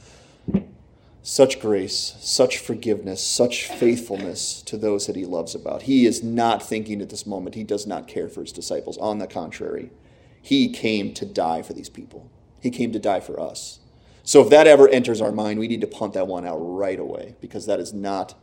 [1.22, 5.82] such grace, such forgiveness, such faithfulness to those that he loves about.
[5.82, 8.96] He is not thinking at this moment, he does not care for his disciples.
[8.98, 9.90] On the contrary,
[10.40, 12.30] he came to die for these people,
[12.66, 13.78] he came to die for us.
[14.24, 16.98] So if that ever enters our mind, we need to punt that one out right
[16.98, 18.34] away because that is not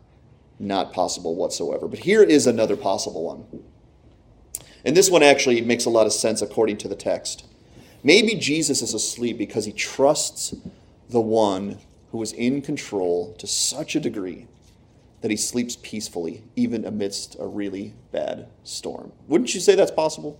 [0.59, 1.87] not possible whatsoever.
[1.87, 3.63] But here is another possible one.
[4.85, 7.45] And this one actually makes a lot of sense according to the text.
[8.01, 10.53] Maybe Jesus is asleep because he trusts
[11.09, 11.79] the one
[12.11, 14.47] who is in control to such a degree
[15.21, 19.11] that he sleeps peacefully, even amidst a really bad storm.
[19.27, 20.39] Wouldn't you say that's possible?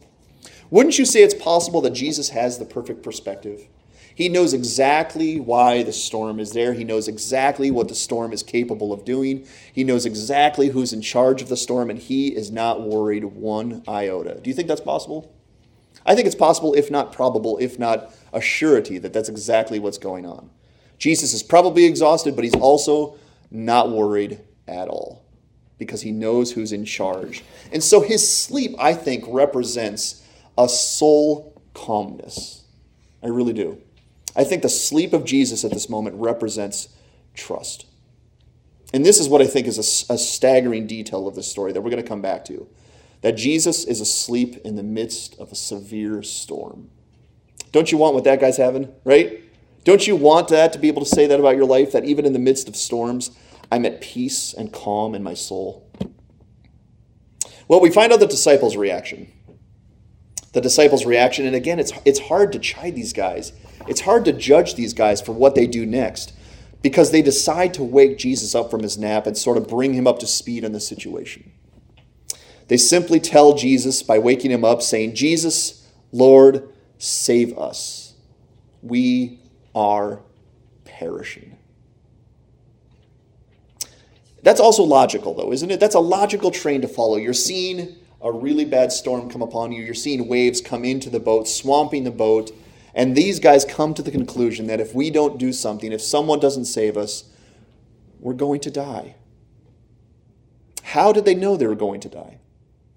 [0.73, 3.67] Wouldn't you say it's possible that Jesus has the perfect perspective?
[4.15, 6.73] He knows exactly why the storm is there.
[6.73, 9.45] He knows exactly what the storm is capable of doing.
[9.71, 13.83] He knows exactly who's in charge of the storm, and he is not worried one
[13.87, 14.39] iota.
[14.41, 15.31] Do you think that's possible?
[16.07, 19.99] I think it's possible, if not probable, if not a surety, that that's exactly what's
[19.99, 20.49] going on.
[20.97, 23.15] Jesus is probably exhausted, but he's also
[23.51, 25.23] not worried at all
[25.77, 27.43] because he knows who's in charge.
[27.71, 30.22] And so his sleep, I think, represents
[30.57, 32.63] a soul calmness.
[33.21, 33.81] I really do.
[34.35, 36.89] I think the sleep of Jesus at this moment represents
[37.33, 37.85] trust.
[38.93, 41.81] And this is what I think is a, a staggering detail of this story that
[41.81, 42.67] we're going to come back to
[43.21, 46.89] that Jesus is asleep in the midst of a severe storm.
[47.71, 49.41] Don't you want what that guy's having, right?
[49.85, 51.93] Don't you want that to be able to say that about your life?
[51.93, 53.31] That even in the midst of storms,
[53.71, 55.89] I'm at peace and calm in my soul?
[57.69, 59.31] Well, we find out the disciples' reaction.
[60.53, 63.53] The disciples' reaction, and again, it's, it's hard to chide these guys.
[63.87, 66.33] It's hard to judge these guys for what they do next
[66.81, 70.05] because they decide to wake Jesus up from his nap and sort of bring him
[70.05, 71.51] up to speed on the situation.
[72.67, 78.13] They simply tell Jesus by waking him up, saying, Jesus, Lord, save us.
[78.81, 79.39] We
[79.73, 80.21] are
[80.83, 81.57] perishing.
[84.43, 85.79] That's also logical, though, isn't it?
[85.79, 87.15] That's a logical train to follow.
[87.15, 91.19] You're seeing a really bad storm come upon you, you're seeing waves come into the
[91.19, 92.51] boat, swamping the boat,
[92.95, 96.39] and these guys come to the conclusion that if we don't do something, if someone
[96.39, 97.25] doesn't save us,
[98.19, 99.15] we're going to die.
[100.83, 102.37] How did they know they were going to die?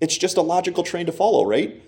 [0.01, 1.83] It's just a logical train to follow, right?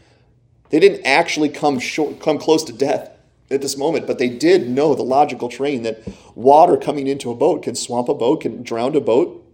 [0.70, 3.10] They didn't actually come short, come close to death
[3.50, 6.02] at this moment, but they did know the logical train that
[6.34, 9.44] water coming into a boat can swamp a boat, can drown a boat,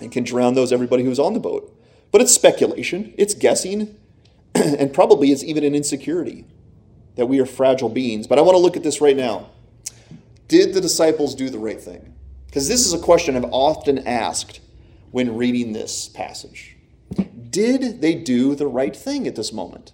[0.00, 1.73] and can drown those everybody who's on the boat.
[2.14, 3.96] But it's speculation, it's guessing,
[4.54, 6.44] and probably it's even an insecurity
[7.16, 8.28] that we are fragile beings.
[8.28, 9.50] But I want to look at this right now.
[10.46, 12.14] Did the disciples do the right thing?
[12.46, 14.60] Because this is a question I've often asked
[15.10, 16.76] when reading this passage.
[17.50, 19.90] Did they do the right thing at this moment?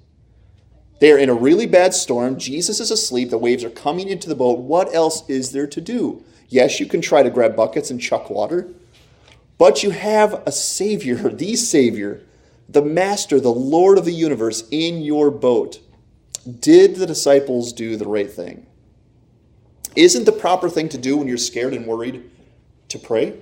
[1.00, 2.38] They are in a really bad storm.
[2.38, 3.30] Jesus is asleep.
[3.30, 4.58] The waves are coming into the boat.
[4.58, 6.22] What else is there to do?
[6.50, 8.68] Yes, you can try to grab buckets and chuck water,
[9.60, 12.22] but you have a Savior, the Savior,
[12.66, 15.80] the Master, the Lord of the universe in your boat.
[16.60, 18.66] Did the disciples do the right thing?
[19.94, 22.30] Isn't the proper thing to do when you're scared and worried
[22.88, 23.38] to pray?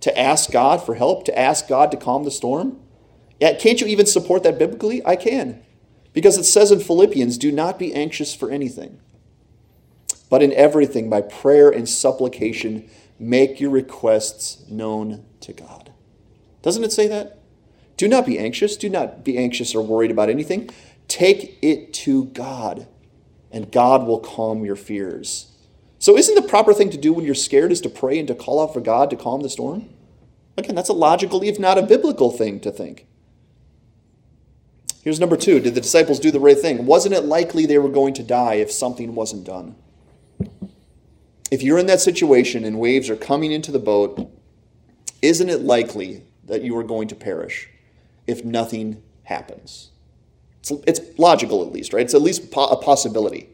[0.00, 1.24] To ask God for help?
[1.24, 2.78] To ask God to calm the storm?
[3.40, 5.00] Yeah, can't you even support that biblically?
[5.06, 5.62] I can.
[6.12, 9.00] Because it says in Philippians, do not be anxious for anything,
[10.28, 15.92] but in everything, by prayer and supplication, make your requests known to God.
[16.62, 17.38] Doesn't it say that?
[17.96, 18.76] Do not be anxious.
[18.76, 20.70] Do not be anxious or worried about anything.
[21.06, 22.88] Take it to God,
[23.52, 25.52] and God will calm your fears.
[25.98, 28.34] So, isn't the proper thing to do when you're scared is to pray and to
[28.34, 29.90] call out for God to calm the storm?
[30.56, 33.06] Again, that's a logical, if not a biblical thing to think.
[35.02, 36.86] Here's number two Did the disciples do the right thing?
[36.86, 39.76] Wasn't it likely they were going to die if something wasn't done?
[41.50, 44.30] If you're in that situation and waves are coming into the boat,
[45.20, 47.68] isn't it likely that you are going to perish
[48.26, 49.90] if nothing happens?
[50.60, 52.04] It's, it's logical, at least, right?
[52.04, 53.48] It's at least a possibility.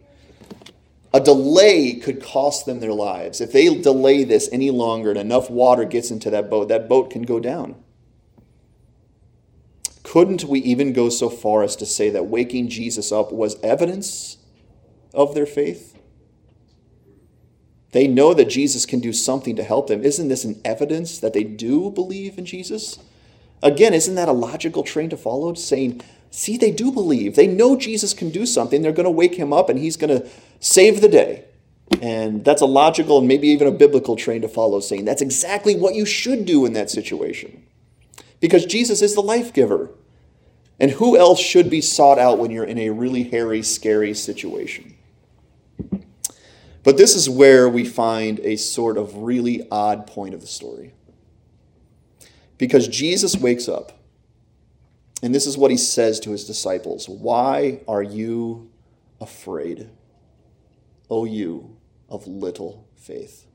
[1.15, 3.41] A delay could cost them their lives.
[3.41, 7.11] If they delay this any longer and enough water gets into that boat, that boat
[7.11, 7.77] can go down.
[10.03, 14.39] Couldn't we even go so far as to say that waking Jesus up was evidence
[15.15, 15.96] of their faith?
[17.97, 20.05] They know that Jesus can do something to help them.
[20.05, 22.99] Isn't this an evidence that they do believe in Jesus?
[23.63, 25.55] Again, isn't that a logical train to follow?
[25.55, 27.37] Saying, see, they do believe.
[27.37, 28.83] They know Jesus can do something.
[28.83, 30.29] They're going to wake him up and he's going to
[30.61, 31.47] save the day.
[32.03, 35.75] And that's a logical and maybe even a biblical train to follow, saying that's exactly
[35.75, 37.65] what you should do in that situation
[38.41, 39.89] because Jesus is the life giver.
[40.79, 44.96] And who else should be sought out when you're in a really hairy, scary situation?
[46.87, 50.95] But this is where we find a sort of really odd point of the story.
[52.59, 53.99] Because Jesus wakes up,
[55.21, 58.71] and this is what he says to his disciples Why are you
[59.21, 59.91] afraid,
[61.11, 61.77] O you
[62.09, 63.49] of little faith?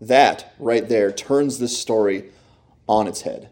[0.00, 2.30] That right there turns this story
[2.88, 3.48] on its head.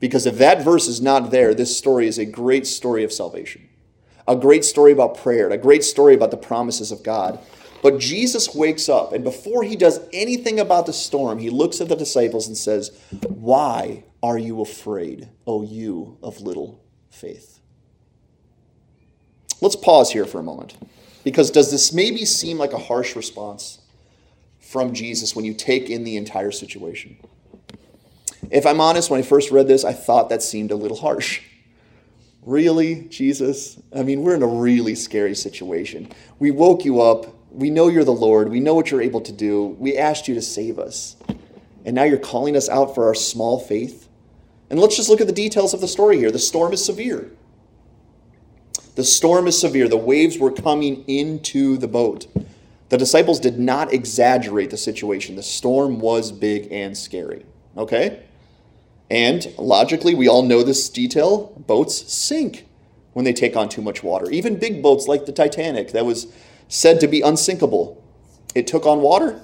[0.00, 3.67] Because if that verse is not there, this story is a great story of salvation,
[4.28, 7.40] a great story about prayer, a great story about the promises of God.
[7.82, 11.88] But Jesus wakes up, and before he does anything about the storm, he looks at
[11.88, 12.90] the disciples and says,
[13.28, 17.60] Why are you afraid, O you of little faith?
[19.60, 20.76] Let's pause here for a moment.
[21.24, 23.80] Because does this maybe seem like a harsh response
[24.60, 27.16] from Jesus when you take in the entire situation?
[28.50, 31.42] If I'm honest, when I first read this, I thought that seemed a little harsh.
[32.48, 33.78] Really, Jesus?
[33.94, 36.10] I mean, we're in a really scary situation.
[36.38, 37.26] We woke you up.
[37.50, 38.48] We know you're the Lord.
[38.48, 39.76] We know what you're able to do.
[39.78, 41.16] We asked you to save us.
[41.84, 44.08] And now you're calling us out for our small faith?
[44.70, 46.30] And let's just look at the details of the story here.
[46.30, 47.30] The storm is severe.
[48.94, 49.86] The storm is severe.
[49.86, 52.28] The waves were coming into the boat.
[52.88, 55.36] The disciples did not exaggerate the situation.
[55.36, 57.44] The storm was big and scary.
[57.76, 58.22] Okay?
[59.10, 62.66] And logically, we all know this detail boats sink
[63.14, 64.30] when they take on too much water.
[64.30, 66.32] Even big boats like the Titanic, that was
[66.68, 68.02] said to be unsinkable,
[68.54, 69.40] it took on water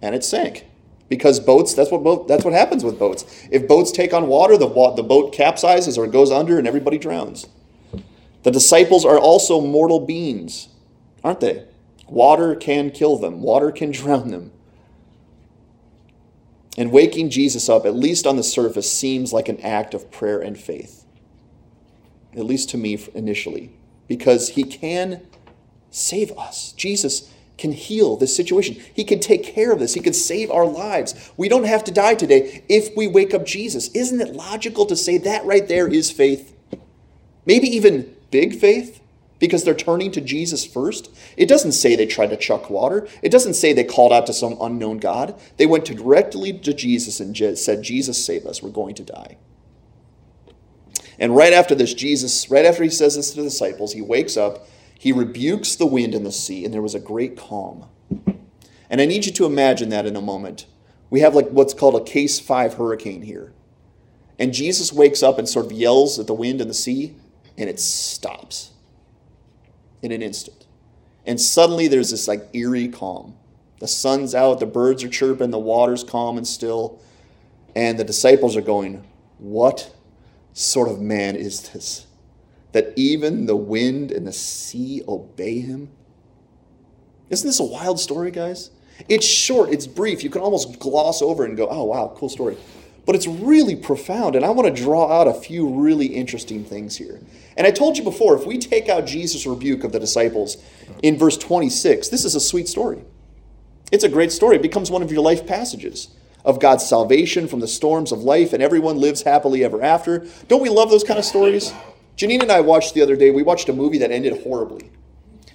[0.00, 0.66] and it sank.
[1.08, 3.24] Because boats, that's what boat, that's what happens with boats.
[3.50, 7.46] If boats take on water, the, the boat capsizes or goes under and everybody drowns.
[8.42, 10.68] The disciples are also mortal beings,
[11.22, 11.64] aren't they?
[12.08, 14.52] Water can kill them, water can drown them.
[16.76, 20.40] And waking Jesus up, at least on the surface, seems like an act of prayer
[20.40, 21.04] and faith.
[22.36, 23.72] At least to me initially.
[24.08, 25.26] Because he can
[25.90, 26.72] save us.
[26.72, 28.76] Jesus can heal this situation.
[28.92, 29.94] He can take care of this.
[29.94, 31.32] He can save our lives.
[31.38, 33.88] We don't have to die today if we wake up Jesus.
[33.88, 36.54] Isn't it logical to say that right there is faith?
[37.46, 39.00] Maybe even big faith?
[39.38, 41.14] Because they're turning to Jesus first.
[41.36, 43.06] It doesn't say they tried to chuck water.
[43.22, 45.38] It doesn't say they called out to some unknown God.
[45.56, 48.62] They went directly to Jesus and said, Jesus, save us.
[48.62, 49.36] We're going to die.
[51.18, 54.36] And right after this, Jesus, right after he says this to the disciples, he wakes
[54.36, 54.68] up,
[54.98, 57.86] he rebukes the wind and the sea, and there was a great calm.
[58.88, 60.66] And I need you to imagine that in a moment.
[61.08, 63.52] We have like what's called a case five hurricane here.
[64.38, 67.16] And Jesus wakes up and sort of yells at the wind and the sea,
[67.56, 68.72] and it stops
[70.02, 70.66] in an instant.
[71.24, 73.34] And suddenly there's this like eerie calm.
[73.80, 77.00] The sun's out, the birds are chirping, the water's calm and still.
[77.74, 79.04] And the disciples are going,
[79.38, 79.94] What
[80.52, 82.06] sort of man is this?
[82.72, 85.90] That even the wind and the sea obey him?
[87.28, 88.70] Isn't this a wild story, guys?
[89.08, 90.24] It's short, it's brief.
[90.24, 92.56] You can almost gloss over and go, oh, wow, cool story.
[93.04, 96.96] But it's really profound, and I want to draw out a few really interesting things
[96.96, 97.20] here.
[97.56, 100.56] And I told you before, if we take out Jesus' rebuke of the disciples
[101.02, 103.02] in verse 26, this is a sweet story.
[103.90, 104.56] It's a great story.
[104.56, 106.08] It becomes one of your life passages
[106.44, 110.26] of God's salvation from the storms of life, and everyone lives happily ever after.
[110.48, 111.72] Don't we love those kind of stories?
[112.16, 114.90] Janine and I watched the other day, we watched a movie that ended horribly.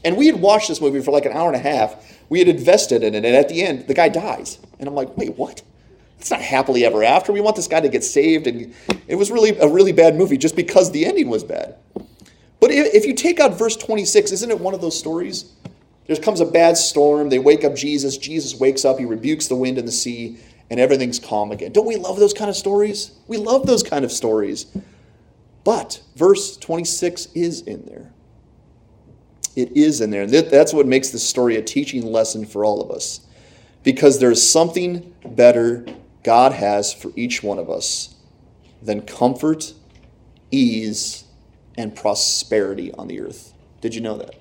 [0.03, 2.19] And we had watched this movie for like an hour and a half.
[2.29, 4.59] We had invested in it, and at the end, the guy dies.
[4.79, 5.61] And I'm like, wait, what?
[6.21, 7.33] It's not happily ever after.
[7.33, 8.45] We want this guy to get saved.
[8.45, 8.75] And
[9.07, 11.77] it was really a really bad movie just because the ending was bad.
[12.59, 15.51] But if you take out verse 26, isn't it one of those stories?
[16.05, 17.29] There comes a bad storm.
[17.29, 18.17] They wake up Jesus.
[18.17, 18.99] Jesus wakes up.
[18.99, 20.37] He rebukes the wind and the sea,
[20.69, 21.71] and everything's calm again.
[21.71, 23.13] Don't we love those kind of stories?
[23.27, 24.67] We love those kind of stories.
[25.63, 28.11] But verse 26 is in there.
[29.55, 30.27] It is in there.
[30.27, 33.21] That's what makes this story a teaching lesson for all of us.
[33.81, 35.83] Because there's something better
[36.23, 38.15] God has for each one of us
[38.81, 39.73] than comfort,
[40.51, 41.23] ease,
[41.77, 43.53] and prosperity on the earth.
[43.79, 44.35] Did you know that?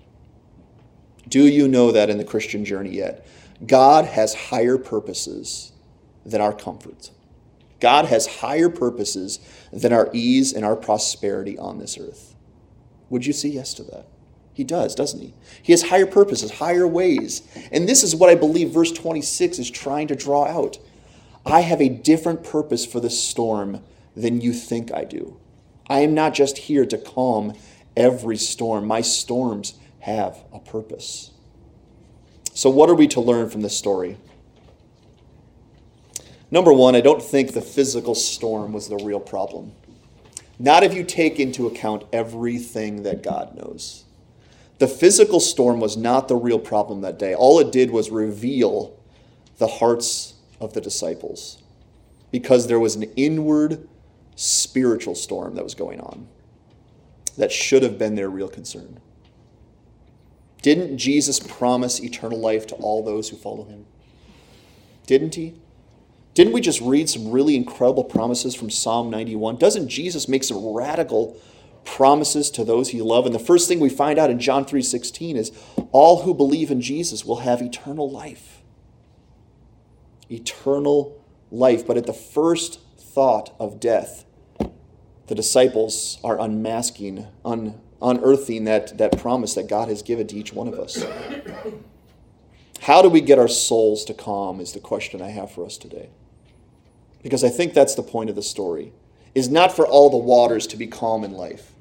[1.28, 3.26] Do you know that in the Christian journey yet?
[3.66, 5.72] God has higher purposes
[6.24, 7.10] than our comfort.
[7.78, 9.38] God has higher purposes
[9.72, 12.34] than our ease and our prosperity on this earth.
[13.08, 14.06] Would you say yes to that?
[14.52, 15.34] He does, doesn't he?
[15.62, 17.42] He has higher purposes, higher ways.
[17.72, 20.78] And this is what I believe verse 26 is trying to draw out.
[21.44, 23.82] I have a different purpose for this storm
[24.14, 25.38] than you think I do.
[25.88, 27.54] I am not just here to calm
[27.96, 28.86] every storm.
[28.86, 31.32] My storms have a purpose.
[32.52, 34.18] So, what are we to learn from this story?
[36.50, 39.72] Number one, I don't think the physical storm was the real problem.
[40.58, 44.04] Not if you take into account everything that God knows.
[44.78, 47.34] The physical storm was not the real problem that day.
[47.34, 48.98] All it did was reveal
[49.58, 50.29] the hearts
[50.60, 51.62] of the disciples
[52.30, 53.88] because there was an inward
[54.36, 56.28] spiritual storm that was going on
[57.36, 59.00] that should have been their real concern.
[60.62, 63.86] Didn't Jesus promise eternal life to all those who follow him?
[65.06, 65.54] Didn't he?
[66.34, 69.56] Didn't we just read some really incredible promises from Psalm 91?
[69.56, 71.40] Doesn't Jesus make some radical
[71.84, 73.26] promises to those he loves.
[73.26, 75.52] And the first thing we find out in John 3:16 is
[75.92, 78.59] all who believe in Jesus will have eternal life.
[80.30, 81.86] Eternal life.
[81.86, 84.24] But at the first thought of death,
[85.26, 90.52] the disciples are unmasking, un, unearthing that, that promise that God has given to each
[90.52, 91.04] one of us.
[92.82, 95.76] How do we get our souls to calm is the question I have for us
[95.76, 96.08] today.
[97.22, 98.92] Because I think that's the point of the story
[99.34, 101.72] is not for all the waters to be calm in life,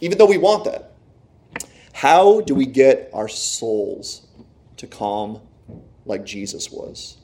[0.00, 0.92] even though we want that.
[1.92, 4.26] How do we get our souls
[4.76, 5.40] to calm
[6.04, 7.16] like Jesus was?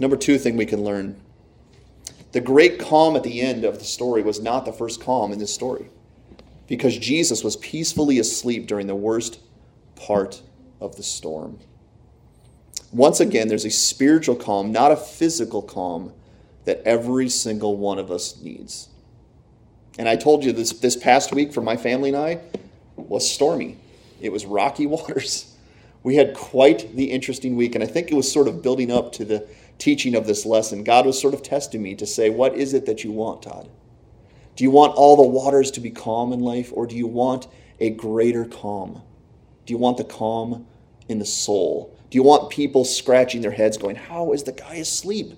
[0.00, 1.20] Number two thing we can learn
[2.32, 5.38] the great calm at the end of the story was not the first calm in
[5.38, 5.86] this story
[6.68, 9.40] because Jesus was peacefully asleep during the worst
[9.96, 10.40] part
[10.80, 11.58] of the storm.
[12.92, 16.12] Once again, there's a spiritual calm, not a physical calm,
[16.64, 18.88] that every single one of us needs.
[19.98, 22.40] And I told you this this past week for my family and I
[22.96, 23.76] was stormy.
[24.20, 25.54] It was rocky waters.
[26.02, 29.12] We had quite the interesting week, and I think it was sort of building up
[29.12, 29.46] to the
[29.80, 30.84] teaching of this lesson.
[30.84, 33.68] God was sort of testing me to say, What is it that you want, Todd?
[34.56, 37.48] Do you want all the waters to be calm in life, or do you want
[37.80, 39.02] a greater calm?
[39.66, 40.66] Do you want the calm
[41.08, 41.96] in the soul?
[42.10, 45.34] Do you want people scratching their heads going, How is the guy asleep?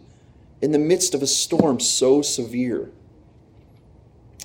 [0.62, 2.90] in the midst of a storm so severe.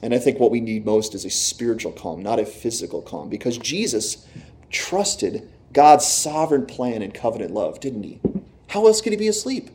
[0.02, 3.30] And I think what we need most is a spiritual calm, not a physical calm,
[3.30, 4.28] because Jesus
[4.70, 8.20] trusted God's sovereign plan and covenant love, didn't he?
[8.68, 9.70] How else could he be asleep?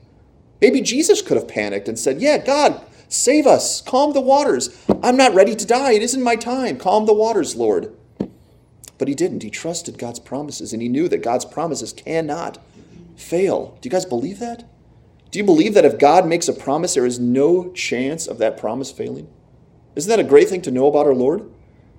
[0.63, 4.71] Maybe Jesus could have panicked and said, Yeah, God, save us, calm the waters.
[5.03, 5.93] I'm not ready to die.
[5.93, 6.79] It isn't my time.
[6.79, 7.93] Calm the waters, Lord.
[8.97, 9.43] But he didn't.
[9.43, 12.59] He trusted God's promises, and he knew that God's promises cannot
[13.17, 13.77] fail.
[13.81, 14.65] Do you guys believe that?
[15.33, 18.57] Do you believe that if God makes a promise, there is no chance of that
[18.57, 19.29] promise failing?
[19.97, 21.51] Isn't that a great thing to know about our Lord?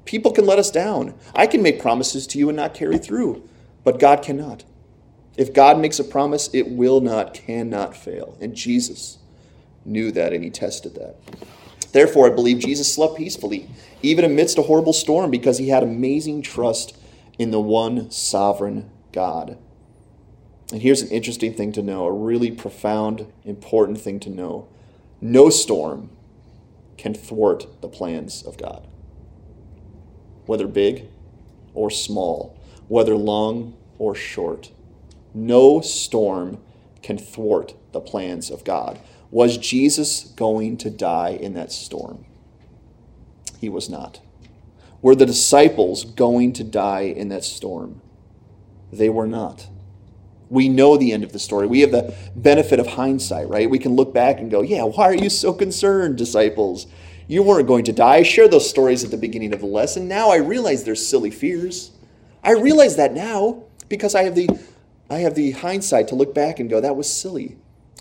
[0.06, 1.16] People can let us down.
[1.36, 3.48] I can make promises to you and not carry through,
[3.84, 4.64] but God cannot.
[5.36, 8.38] If God makes a promise, it will not, cannot fail.
[8.40, 9.18] And Jesus
[9.86, 11.16] knew that and he tested that.
[11.92, 13.70] Therefore, I believe Jesus slept peacefully,
[14.02, 16.98] even amidst a horrible storm, because he had amazing trust
[17.38, 19.58] in the one sovereign God.
[20.72, 24.68] And here's an interesting thing to know, a really profound, important thing to know.
[25.22, 26.10] No storm
[26.98, 28.88] can thwart the plans of God.
[30.46, 31.08] Whether big
[31.74, 32.58] or small,
[32.88, 34.72] whether long or short,
[35.34, 36.60] no storm
[37.02, 39.00] can thwart the plans of God.
[39.32, 42.26] Was Jesus going to die in that storm?
[43.60, 44.20] He was not.
[45.02, 48.02] Were the disciples going to die in that storm?
[48.92, 49.68] They were not.
[50.50, 51.66] We know the end of the story.
[51.66, 53.70] We have the benefit of hindsight, right?
[53.70, 56.86] We can look back and go, yeah, why are you so concerned, disciples?
[57.28, 58.18] You weren't going to die.
[58.18, 60.08] I those stories at the beginning of the lesson.
[60.08, 61.92] Now I realize they're silly fears.
[62.44, 64.50] I realize that now because I have the
[65.10, 67.58] I have the hindsight to look back and go, that was silly.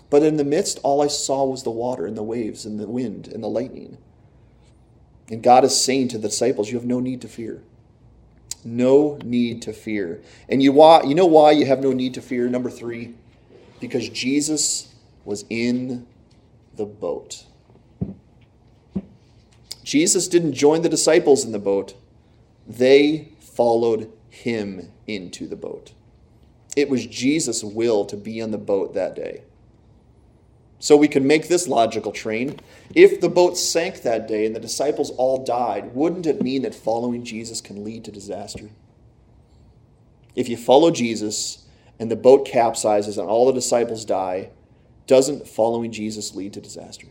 [0.09, 2.87] But in the midst, all I saw was the water and the waves and the
[2.87, 3.97] wind and the lightning.
[5.29, 7.63] And God is saying to the disciples, You have no need to fear.
[8.63, 10.21] No need to fear.
[10.47, 12.47] And you, why, you know why you have no need to fear?
[12.47, 13.15] Number three,
[13.79, 14.93] because Jesus
[15.25, 16.05] was in
[16.75, 17.45] the boat.
[19.83, 21.95] Jesus didn't join the disciples in the boat,
[22.65, 25.91] they followed him into the boat.
[26.75, 29.43] It was Jesus' will to be on the boat that day.
[30.79, 32.59] So we can make this logical train.
[32.93, 36.75] If the boat sank that day and the disciples all died, wouldn't it mean that
[36.75, 38.69] following Jesus can lead to disaster?
[40.35, 41.65] If you follow Jesus
[41.99, 44.49] and the boat capsizes and all the disciples die,
[45.07, 47.07] doesn't following Jesus lead to disaster?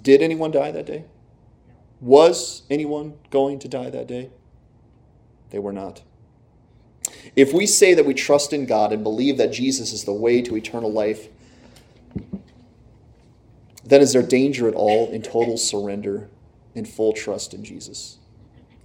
[0.00, 1.04] Did anyone die that day?
[2.00, 4.30] Was anyone going to die that day?
[5.50, 6.02] They were not.
[7.36, 10.42] If we say that we trust in God and believe that Jesus is the way
[10.42, 11.28] to eternal life,
[13.84, 16.28] then is there danger at all in total surrender
[16.74, 18.18] and full trust in Jesus?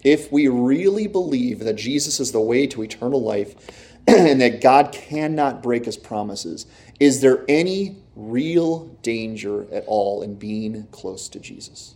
[0.03, 3.55] If we really believe that Jesus is the way to eternal life
[4.07, 6.65] and that God cannot break his promises,
[6.99, 11.95] is there any real danger at all in being close to Jesus?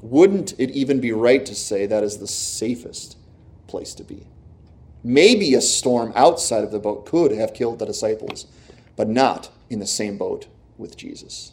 [0.00, 3.16] Wouldn't it even be right to say that is the safest
[3.66, 4.26] place to be?
[5.04, 8.46] Maybe a storm outside of the boat could have killed the disciples,
[8.96, 10.46] but not in the same boat
[10.78, 11.52] with Jesus.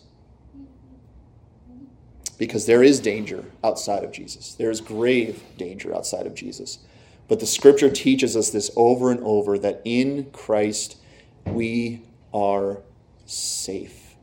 [2.37, 4.53] Because there is danger outside of Jesus.
[4.53, 6.79] There is grave danger outside of Jesus.
[7.27, 10.97] But the scripture teaches us this over and over that in Christ
[11.45, 12.81] we are
[13.25, 14.15] safe.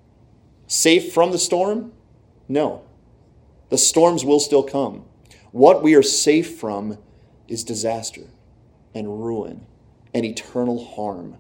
[0.67, 1.93] Safe from the storm?
[2.49, 2.83] No.
[3.69, 5.05] The storms will still come.
[5.51, 6.99] What we are safe from
[7.49, 8.23] is disaster
[8.97, 9.67] and ruin
[10.15, 11.37] and eternal harm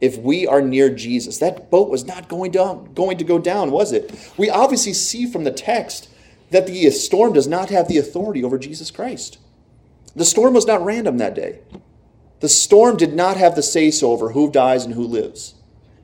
[0.00, 1.38] if we are near Jesus.
[1.38, 4.32] That boat was not going down, going to go down, was it?
[4.36, 6.08] We obviously see from the text
[6.50, 9.38] that the storm does not have the authority over Jesus Christ.
[10.14, 11.60] The storm was not random that day.
[12.40, 15.54] The storm did not have the say so over who dies and who lives.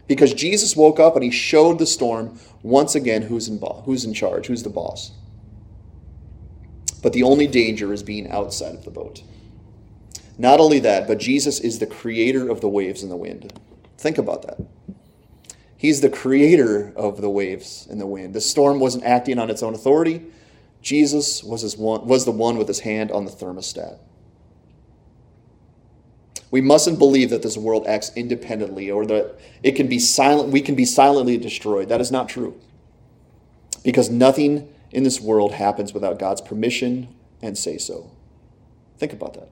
[0.07, 4.13] Because Jesus woke up and he showed the storm once again who's in, who's in
[4.13, 5.13] charge, who's the boss.
[7.03, 9.23] But the only danger is being outside of the boat.
[10.37, 13.53] Not only that, but Jesus is the creator of the waves and the wind.
[13.97, 14.59] Think about that.
[15.76, 18.35] He's the creator of the waves and the wind.
[18.35, 20.22] The storm wasn't acting on its own authority.
[20.80, 23.99] Jesus was, his one, was the one with his hand on the thermostat.
[26.51, 30.61] We mustn't believe that this world acts independently or that it can be silent, we
[30.61, 31.89] can be silently destroyed.
[31.89, 32.61] That is not true.
[33.82, 37.09] Because nothing in this world happens without God's permission
[37.43, 38.11] and say so.
[38.99, 39.49] Think about that.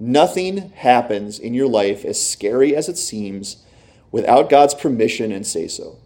[0.00, 3.64] Nothing happens in your life, as scary as it seems,
[4.12, 5.98] without God's permission and say so.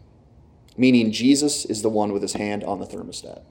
[0.77, 3.43] Meaning, Jesus is the one with his hand on the thermostat.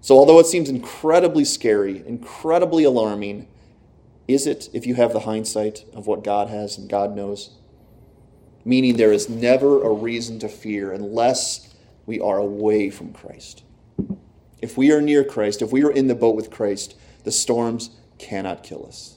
[0.00, 3.46] So, although it seems incredibly scary, incredibly alarming,
[4.26, 7.50] is it if you have the hindsight of what God has and God knows?
[8.64, 11.74] Meaning, there is never a reason to fear unless
[12.06, 13.62] we are away from Christ.
[14.60, 17.90] If we are near Christ, if we are in the boat with Christ, the storms
[18.18, 19.16] cannot kill us.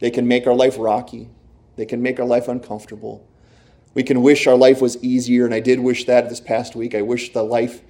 [0.00, 1.30] They can make our life rocky,
[1.76, 3.26] they can make our life uncomfortable.
[3.94, 6.94] We can wish our life was easier, and I did wish that this past week.
[6.94, 7.82] I wish the life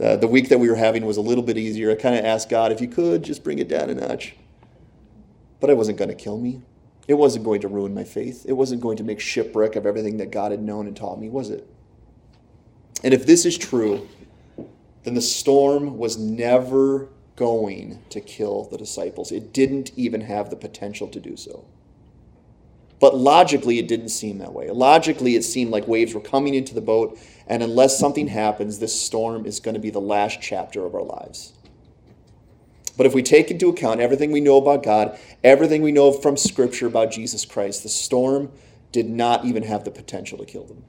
[0.00, 1.90] Uh, the week that we were having was a little bit easier.
[1.90, 4.36] I kind of asked God if you could just bring it down a notch.
[5.58, 6.62] But it wasn't going to kill me.
[7.08, 8.46] It wasn't going to ruin my faith.
[8.46, 11.28] It wasn't going to make shipwreck of everything that God had known and taught me,
[11.28, 11.66] was it?
[13.02, 14.06] And if this is true,
[15.02, 17.08] then the storm was never
[17.38, 19.30] going to kill the disciples.
[19.30, 21.64] It didn't even have the potential to do so.
[23.00, 24.70] But logically, it didn't seem that way.
[24.70, 27.16] Logically, it seemed like waves were coming into the boat,
[27.46, 31.04] and unless something happens, this storm is going to be the last chapter of our
[31.04, 31.52] lives.
[32.96, 36.36] But if we take into account everything we know about God, everything we know from
[36.36, 38.50] Scripture about Jesus Christ, the storm
[38.90, 40.82] did not even have the potential to kill them.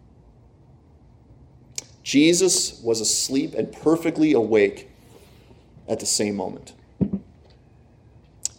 [2.02, 4.89] Jesus was asleep and perfectly awake
[5.90, 6.74] at the same moment.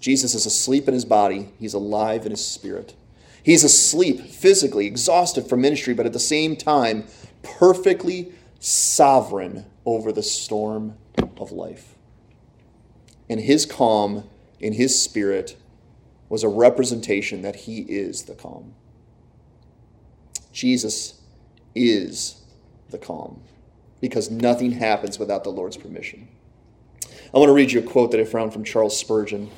[0.01, 2.95] Jesus is asleep in his body, he's alive in his spirit.
[3.43, 7.07] He's asleep, physically, exhausted from ministry, but at the same time,
[7.43, 10.99] perfectly sovereign over the storm
[11.39, 11.95] of life.
[13.31, 14.25] And his calm
[14.59, 15.57] in his spirit
[16.29, 18.75] was a representation that he is the calm.
[20.53, 21.21] Jesus
[21.75, 22.43] is
[22.91, 23.41] the calm
[24.01, 26.29] because nothing happens without the Lord's permission.
[27.33, 29.51] I want to read you a quote that I found from Charles Spurgeon,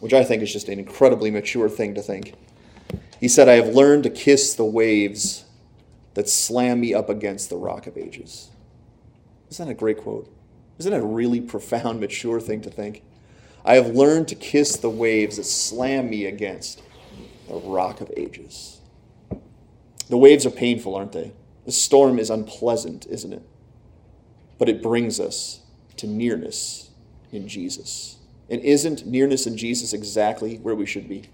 [0.00, 2.34] which I think is just an incredibly mature thing to think.
[3.18, 5.46] He said, I have learned to kiss the waves
[6.14, 8.50] that slam me up against the rock of ages.
[9.50, 10.30] Isn't that a great quote?
[10.78, 13.04] Isn't that a really profound, mature thing to think?
[13.64, 16.82] I have learned to kiss the waves that slam me against
[17.48, 18.80] the rock of ages.
[20.08, 21.32] The waves are painful, aren't they?
[21.64, 23.42] The storm is unpleasant, isn't it?
[24.58, 25.60] But it brings us
[26.00, 26.90] to nearness
[27.32, 28.16] in Jesus.
[28.48, 31.24] And isn't nearness in Jesus exactly where we should be?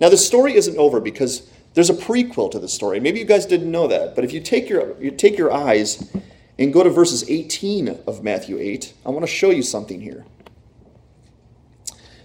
[0.00, 3.00] Now, the story isn't over because there's a prequel to the story.
[3.00, 6.10] Maybe you guys didn't know that, but if you take your, you take your eyes
[6.58, 10.24] and go to verses 18 of Matthew 8, I want to show you something here.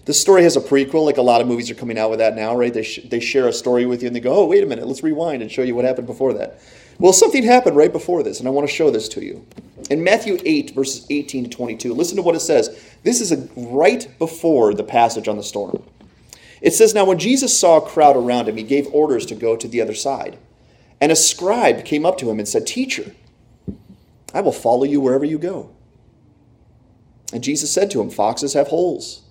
[0.04, 2.34] This story has a prequel, like a lot of movies are coming out with that
[2.34, 2.72] now, right?
[2.72, 4.86] They, sh- they share a story with you and they go, oh, wait a minute,
[4.86, 6.60] let's rewind and show you what happened before that.
[7.00, 9.46] Well, something happened right before this, and I want to show this to you.
[9.88, 12.94] In Matthew 8, verses 18 to 22, listen to what it says.
[13.02, 15.82] This is a, right before the passage on the storm.
[16.60, 19.56] It says, Now when Jesus saw a crowd around him, he gave orders to go
[19.56, 20.38] to the other side.
[21.00, 23.14] And a scribe came up to him and said, Teacher,
[24.34, 25.70] I will follow you wherever you go.
[27.32, 29.22] And Jesus said to him, Foxes have holes,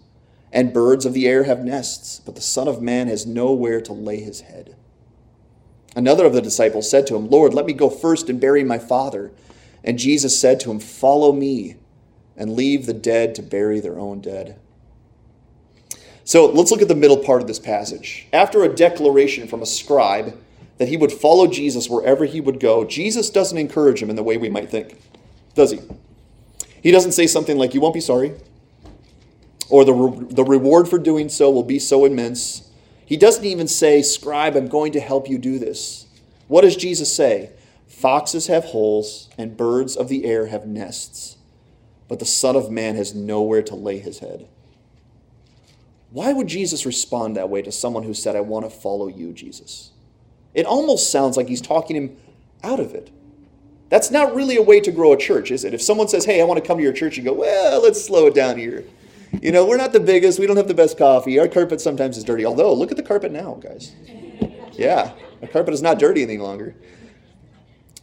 [0.52, 3.94] and birds of the air have nests, but the Son of Man has nowhere to
[3.94, 4.76] lay his head.
[5.96, 8.78] Another of the disciples said to him, Lord, let me go first and bury my
[8.78, 9.32] father.
[9.84, 11.78] And Jesus said to him, Follow me,
[12.38, 14.60] and leave the dead to bury their own dead.
[16.24, 18.28] So let's look at the middle part of this passage.
[18.32, 20.38] After a declaration from a scribe
[20.78, 24.24] that he would follow Jesus wherever he would go, Jesus doesn't encourage him in the
[24.24, 24.96] way we might think,
[25.56, 25.80] does he?
[26.82, 28.34] He doesn't say something like, You won't be sorry,
[29.70, 32.69] or the, re- the reward for doing so will be so immense.
[33.10, 36.06] He doesn't even say, Scribe, I'm going to help you do this.
[36.48, 37.50] What does Jesus say?
[37.88, 41.38] Foxes have holes, and birds of the air have nests,
[42.08, 44.48] but the Son of Man has nowhere to lay his head.
[46.12, 49.34] Why would Jesus respond that way to someone who said, I want to follow you,
[49.34, 49.90] Jesus?
[50.54, 52.16] It almost sounds like he's talking him
[52.64, 53.10] out of it.
[53.90, 55.74] That's not really a way to grow a church, is it?
[55.74, 58.06] If someone says, Hey, I want to come to your church, you go, Well, let's
[58.06, 58.86] slow it down here.
[59.42, 61.40] You know, we're not the biggest, we don't have the best coffee.
[61.40, 62.46] Our carpet sometimes is dirty.
[62.46, 63.94] Although, look at the carpet now, guys.
[64.74, 66.76] Yeah, the carpet is not dirty any longer.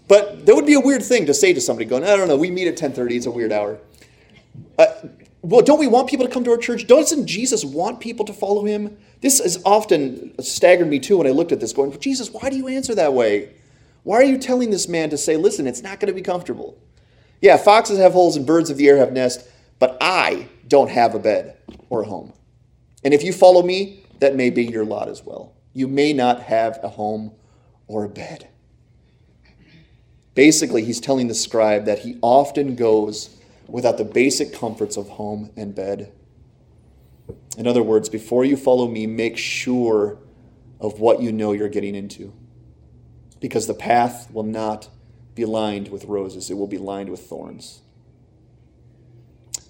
[0.09, 2.37] But that would be a weird thing to say to somebody going, I don't know,
[2.37, 3.79] we meet at 10:30, it's a weird hour.
[4.79, 4.87] Uh,
[5.43, 6.87] well, don't we want people to come to our church?
[6.87, 8.97] Doesn't Jesus want people to follow him?
[9.21, 12.57] This has often staggered me too when I looked at this, going, Jesus, why do
[12.57, 13.55] you answer that way?
[14.03, 16.77] Why are you telling this man to say, listen, it's not going to be comfortable?
[17.41, 19.49] Yeah, foxes have holes and birds of the air have nests,
[19.79, 21.57] but I don't have a bed
[21.89, 22.33] or a home.
[23.05, 25.55] And if you follow me, that may be your lot as well.
[25.73, 27.33] You may not have a home
[27.87, 28.49] or a bed.
[30.35, 33.37] Basically, he's telling the scribe that he often goes
[33.69, 36.13] without the basic comforts of home and bed.
[37.57, 40.19] In other words, before you follow me, make sure
[40.79, 42.35] of what you know you're getting into.
[43.41, 44.89] Because the path will not
[45.35, 47.81] be lined with roses, it will be lined with thorns.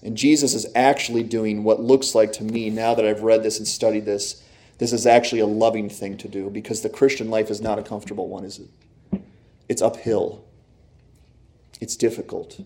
[0.06, 3.58] And Jesus is actually doing what looks like to me, now that I've read this
[3.58, 4.40] and studied this,
[4.78, 7.82] this is actually a loving thing to do because the Christian life is not a
[7.82, 9.20] comfortable one, is it?
[9.68, 10.44] It's uphill,
[11.80, 12.60] it's difficult.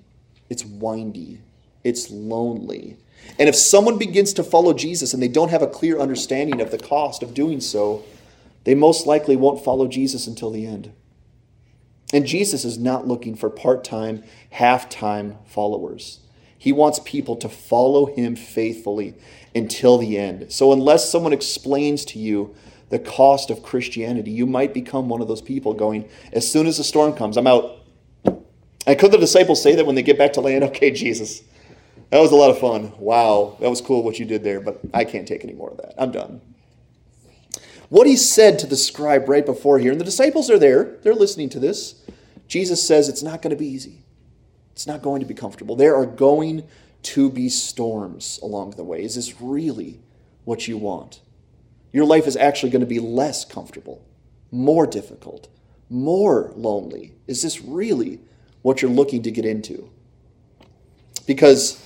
[0.50, 1.40] It's windy,
[1.82, 2.98] it's lonely.
[3.38, 6.70] And if someone begins to follow Jesus and they don't have a clear understanding of
[6.70, 8.04] the cost of doing so,
[8.64, 10.92] they most likely won't follow Jesus until the end.
[12.12, 16.20] And Jesus is not looking for part time, half time followers.
[16.60, 19.14] He wants people to follow him faithfully
[19.54, 20.52] until the end.
[20.52, 22.54] So, unless someone explains to you
[22.90, 26.76] the cost of Christianity, you might become one of those people going, as soon as
[26.76, 27.78] the storm comes, I'm out.
[28.86, 30.62] And could the disciples say that when they get back to land?
[30.70, 31.42] Okay, Jesus,
[32.10, 32.92] that was a lot of fun.
[32.98, 35.78] Wow, that was cool what you did there, but I can't take any more of
[35.78, 35.94] that.
[35.96, 36.42] I'm done.
[37.88, 41.14] What he said to the scribe right before here, and the disciples are there, they're
[41.14, 42.04] listening to this.
[42.48, 44.04] Jesus says it's not going to be easy.
[44.80, 45.76] It's not going to be comfortable.
[45.76, 46.66] There are going
[47.02, 49.04] to be storms along the way.
[49.04, 50.00] Is this really
[50.44, 51.20] what you want?
[51.92, 54.02] Your life is actually going to be less comfortable,
[54.50, 55.48] more difficult,
[55.90, 57.12] more lonely.
[57.26, 58.20] Is this really
[58.62, 59.90] what you're looking to get into?
[61.26, 61.84] Because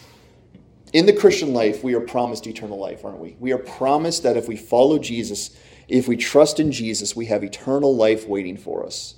[0.92, 3.34] in the Christian life, we are promised eternal life, aren't we?
[3.40, 5.50] We are promised that if we follow Jesus,
[5.88, 9.16] if we trust in Jesus, we have eternal life waiting for us.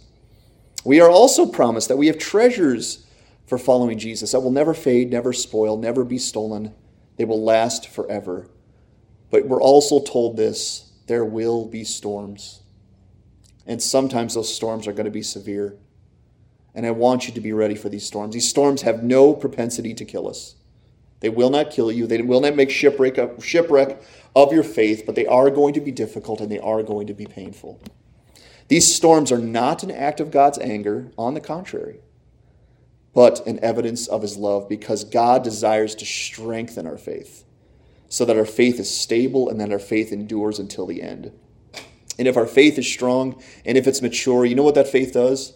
[0.83, 3.03] We are also promised that we have treasures
[3.47, 6.75] for following Jesus that will never fade, never spoil, never be stolen.
[7.17, 8.49] They will last forever.
[9.31, 12.63] But we're also told this there will be storms.
[13.67, 15.77] And sometimes those storms are going to be severe.
[16.75, 18.35] And I want you to be ready for these storms.
[18.35, 20.57] These storms have no propensity to kill us.
[21.21, 22.07] They will not kill you.
[22.07, 24.03] They will not make shipwreck of, shipwreck
[24.35, 27.15] of your faith, but they are going to be difficult and they are going to
[27.15, 27.81] be painful.
[28.69, 32.01] These storms are not an act of God's anger, on the contrary,
[33.17, 37.47] but an evidence of his love because God desires to strengthen our faith
[38.11, 41.33] so that our faith is stable and that our faith endures until the end.
[42.19, 45.15] And if our faith is strong and if it's mature, you know what that faith
[45.15, 45.55] does?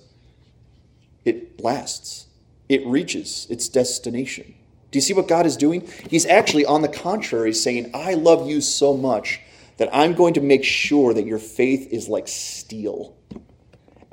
[1.26, 2.28] It lasts,
[2.70, 4.54] it reaches its destination.
[4.90, 5.86] Do you see what God is doing?
[6.08, 9.38] He's actually, on the contrary, saying, I love you so much
[9.76, 13.18] that I'm going to make sure that your faith is like steel.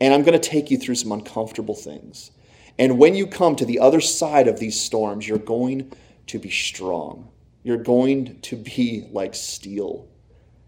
[0.01, 2.31] And I'm going to take you through some uncomfortable things.
[2.79, 5.91] And when you come to the other side of these storms, you're going
[6.27, 7.29] to be strong.
[7.63, 10.07] You're going to be like steel.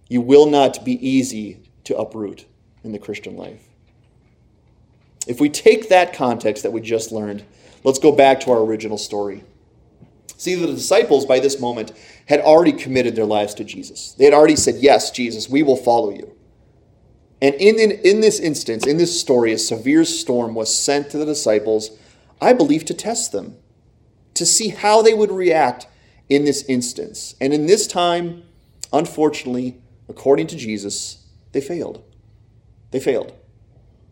[0.07, 2.45] You will not be easy to uproot
[2.83, 3.61] in the Christian life.
[5.27, 7.43] If we take that context that we just learned,
[7.83, 9.43] let's go back to our original story.
[10.37, 11.91] See, the disciples by this moment
[12.25, 14.13] had already committed their lives to Jesus.
[14.13, 16.35] They had already said, Yes, Jesus, we will follow you.
[17.41, 21.17] And in, in, in this instance, in this story, a severe storm was sent to
[21.17, 21.91] the disciples,
[22.41, 23.57] I believe, to test them,
[24.33, 25.87] to see how they would react
[26.29, 27.35] in this instance.
[27.41, 28.43] And in this time,
[28.93, 32.03] unfortunately, according to Jesus, they failed.
[32.91, 33.33] They failed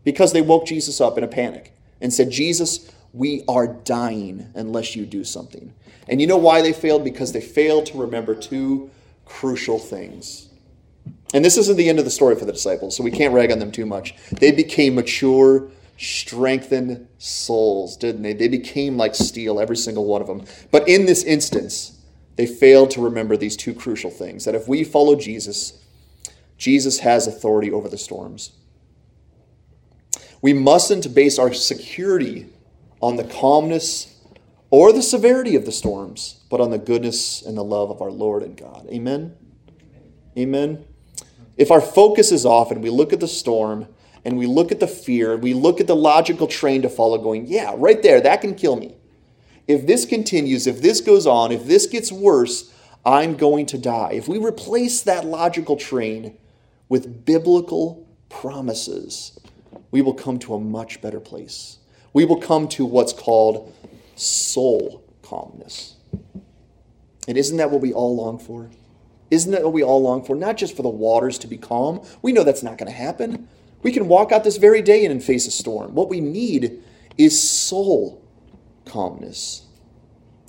[0.04, 4.94] because they woke Jesus up in a panic and said, Jesus, we are dying unless
[4.94, 5.72] you do something.
[6.08, 7.04] And you know why they failed?
[7.04, 8.90] Because they failed to remember two
[9.24, 10.48] crucial things.
[11.34, 13.52] And this isn't the end of the story for the disciples, so we can't rag
[13.52, 14.14] on them too much.
[14.30, 15.68] They became mature,
[15.98, 18.32] strengthened souls, didn't they?
[18.32, 20.44] They became like steel, every single one of them.
[20.70, 21.98] But in this instance,
[22.36, 25.82] they failed to remember these two crucial things that if we follow Jesus,
[26.56, 28.52] Jesus has authority over the storms.
[30.40, 32.46] We mustn't base our security
[33.00, 34.16] on the calmness
[34.70, 38.10] or the severity of the storms, but on the goodness and the love of our
[38.10, 38.86] Lord and God.
[38.88, 39.34] Amen?
[40.36, 40.84] Amen.
[41.56, 43.88] If our focus is off and we look at the storm
[44.24, 47.46] and we look at the fear, we look at the logical train to follow, going,
[47.46, 48.96] yeah, right there, that can kill me.
[49.66, 52.72] If this continues, if this goes on, if this gets worse,
[53.04, 54.12] I'm going to die.
[54.12, 56.36] If we replace that logical train
[56.88, 59.38] with biblical promises,
[59.90, 61.78] we will come to a much better place.
[62.12, 63.72] We will come to what's called
[64.16, 65.94] soul calmness.
[67.26, 68.70] And isn't that what we all long for?
[69.30, 70.34] Isn't that what we all long for?
[70.34, 72.02] Not just for the waters to be calm.
[72.22, 73.48] We know that's not going to happen.
[73.82, 75.94] We can walk out this very day and face a storm.
[75.94, 76.82] What we need
[77.16, 78.22] is soul
[78.84, 79.66] calmness.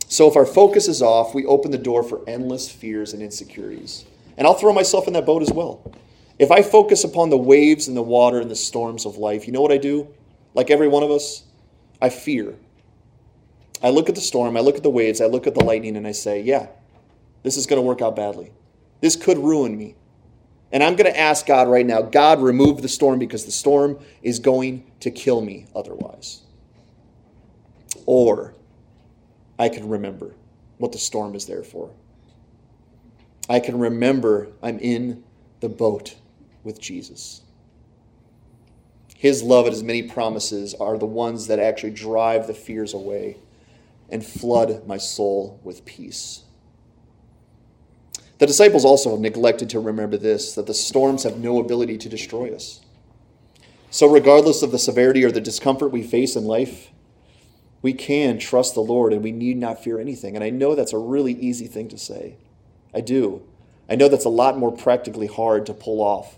[0.08, 4.06] So if our focus is off, we open the door for endless fears and insecurities.
[4.38, 5.94] And I'll throw myself in that boat as well.
[6.40, 9.54] If I focus upon the waves and the water and the storms of life, you
[9.54, 10.08] know what I do?
[10.56, 11.44] Like every one of us,
[12.02, 12.56] I fear.
[13.84, 15.96] I look at the storm, I look at the waves, I look at the lightning,
[15.96, 16.68] and I say, yeah,
[17.44, 18.52] this is going to work out badly.
[19.02, 19.96] This could ruin me.
[20.72, 24.00] And I'm going to ask God right now God, remove the storm because the storm
[24.22, 26.42] is going to kill me otherwise.
[28.06, 28.54] Or
[29.58, 30.36] I can remember
[30.78, 31.92] what the storm is there for.
[33.50, 35.24] I can remember I'm in
[35.60, 36.16] the boat
[36.64, 37.42] with Jesus.
[39.16, 43.38] His love and his many promises are the ones that actually drive the fears away
[44.10, 46.44] and flood my soul with peace.
[48.40, 52.10] The disciples also have neglected to remember this that the storms have no ability to
[52.10, 52.80] destroy us.
[53.92, 56.90] So, regardless of the severity or the discomfort we face in life,
[57.82, 60.36] we can trust the Lord and we need not fear anything.
[60.36, 62.38] And I know that's a really easy thing to say.
[62.94, 63.42] I do.
[63.90, 66.38] I know that's a lot more practically hard to pull off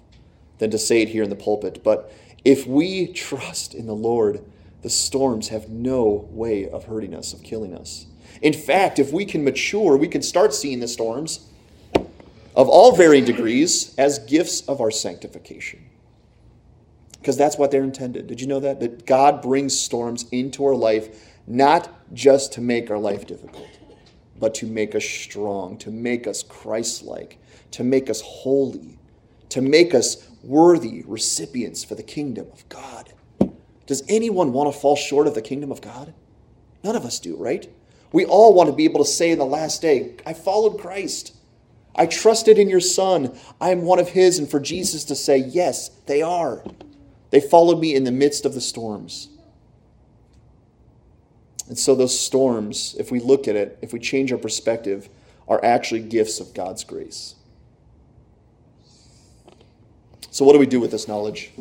[0.58, 1.84] than to say it here in the pulpit.
[1.84, 2.12] But
[2.44, 4.44] if we trust in the Lord,
[4.82, 8.08] the storms have no way of hurting us, of killing us.
[8.42, 11.48] In fact, if we can mature, we can start seeing the storms
[12.56, 15.86] of all varying degrees as gifts of our sanctification.
[17.20, 18.28] Because that's what they're intended.
[18.28, 18.80] Did you know that?
[18.80, 23.70] That God brings storms into our life not just to make our life difficult,
[24.40, 27.38] but to make us strong, to make us Christ like,
[27.72, 28.98] to make us holy,
[29.50, 33.14] to make us worthy recipients for the kingdom of God.
[33.86, 36.14] Does anyone want to fall short of the kingdom of God?
[36.84, 37.70] None of us do, right?
[38.12, 41.36] We all want to be able to say in the last day, I followed Christ.
[41.96, 43.38] I trusted in your Son.
[43.60, 44.40] I am one of His.
[44.40, 46.64] And for Jesus to say, Yes, they are.
[47.32, 49.30] They followed me in the midst of the storms.
[51.68, 55.10] And so, those storms, if we look at it, if we change our perspective,
[55.48, 57.36] are actually gifts of God's grace.
[60.32, 61.52] So, what do we do with this knowledge?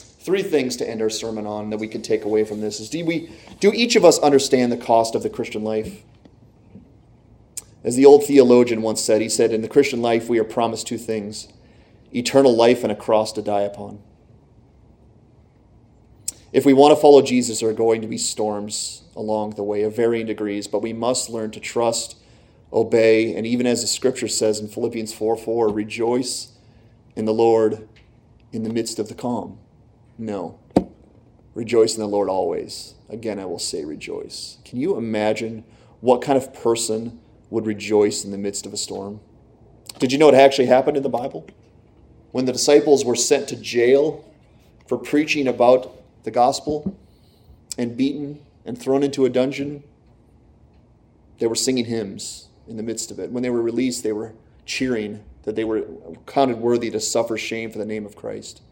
[0.00, 2.88] Three things to end our sermon on that we can take away from this is
[2.88, 3.30] do we
[3.60, 6.02] do each of us understand the cost of the Christian life?
[7.84, 10.86] As the old theologian once said, he said, In the Christian life, we are promised
[10.86, 11.48] two things
[12.12, 14.00] eternal life and a cross to die upon.
[16.52, 19.82] If we want to follow Jesus, there are going to be storms along the way
[19.82, 22.16] of varying degrees, but we must learn to trust,
[22.72, 26.52] obey, and even as the scripture says in Philippians 4 4, rejoice
[27.16, 27.88] in the Lord
[28.52, 29.58] in the midst of the calm.
[30.16, 30.60] No.
[31.54, 32.94] Rejoice in the Lord always.
[33.08, 34.58] Again, I will say rejoice.
[34.64, 35.64] Can you imagine
[36.00, 37.20] what kind of person
[37.54, 39.20] would rejoice in the midst of a storm?
[40.00, 41.46] Did you know it actually happened in the Bible?
[42.32, 44.24] When the disciples were sent to jail
[44.88, 45.94] for preaching about
[46.24, 46.98] the gospel
[47.78, 49.84] and beaten and thrown into a dungeon,
[51.38, 53.30] they were singing hymns in the midst of it.
[53.30, 54.34] When they were released, they were
[54.66, 55.84] cheering that they were
[56.26, 58.62] counted worthy to suffer shame for the name of Christ.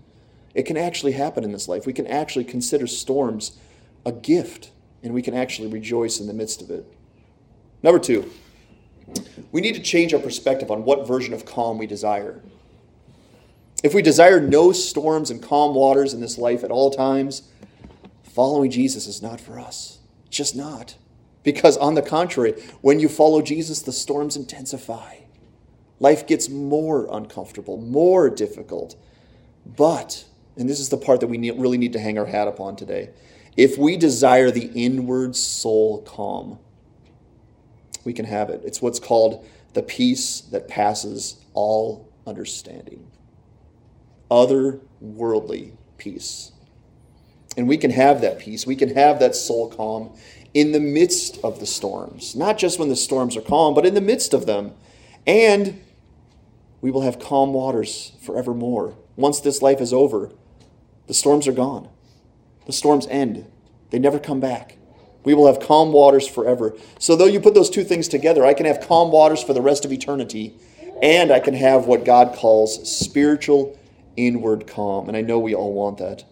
[0.55, 1.87] It can actually happen in this life.
[1.87, 3.59] We can actually consider storms
[4.05, 4.70] a gift,
[5.05, 6.85] and we can actually rejoice in the midst of it.
[7.83, 8.30] Number two,
[9.50, 12.40] we need to change our perspective on what version of calm we desire.
[13.82, 17.42] If we desire no storms and calm waters in this life at all times,
[18.22, 19.98] following Jesus is not for us.
[20.30, 20.96] Just not.
[21.42, 25.16] Because, on the contrary, when you follow Jesus, the storms intensify.
[25.98, 28.96] Life gets more uncomfortable, more difficult.
[29.66, 30.24] But
[30.57, 33.11] and this is the part that we really need to hang our hat upon today.
[33.57, 36.59] If we desire the inward soul calm,
[38.05, 38.62] we can have it.
[38.64, 43.11] It's what's called the peace that passes all understanding,
[44.30, 46.53] otherworldly peace.
[47.57, 48.66] And we can have that peace.
[48.66, 50.16] We can have that soul calm
[50.55, 53.94] in the midst of the storms, not just when the storms are calm, but in
[53.94, 54.72] the midst of them.
[55.26, 55.82] And
[56.80, 58.96] we will have calm waters forevermore.
[59.16, 60.32] Once this life is over,
[61.07, 61.88] the storms are gone.
[62.66, 63.46] The storms end.
[63.90, 64.76] They never come back.
[65.25, 66.75] We will have calm waters forever.
[66.99, 69.62] So, though you put those two things together, I can have calm waters for the
[69.62, 70.55] rest of eternity,
[71.01, 73.79] and I can have what God calls spiritual
[74.16, 75.09] inward calm.
[75.09, 76.25] And I know we all want that.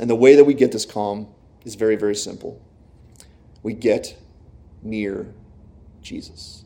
[0.00, 1.28] And the way that we get this calm
[1.64, 2.60] is very, very simple
[3.62, 4.16] we get
[4.82, 5.32] near
[6.02, 6.64] Jesus.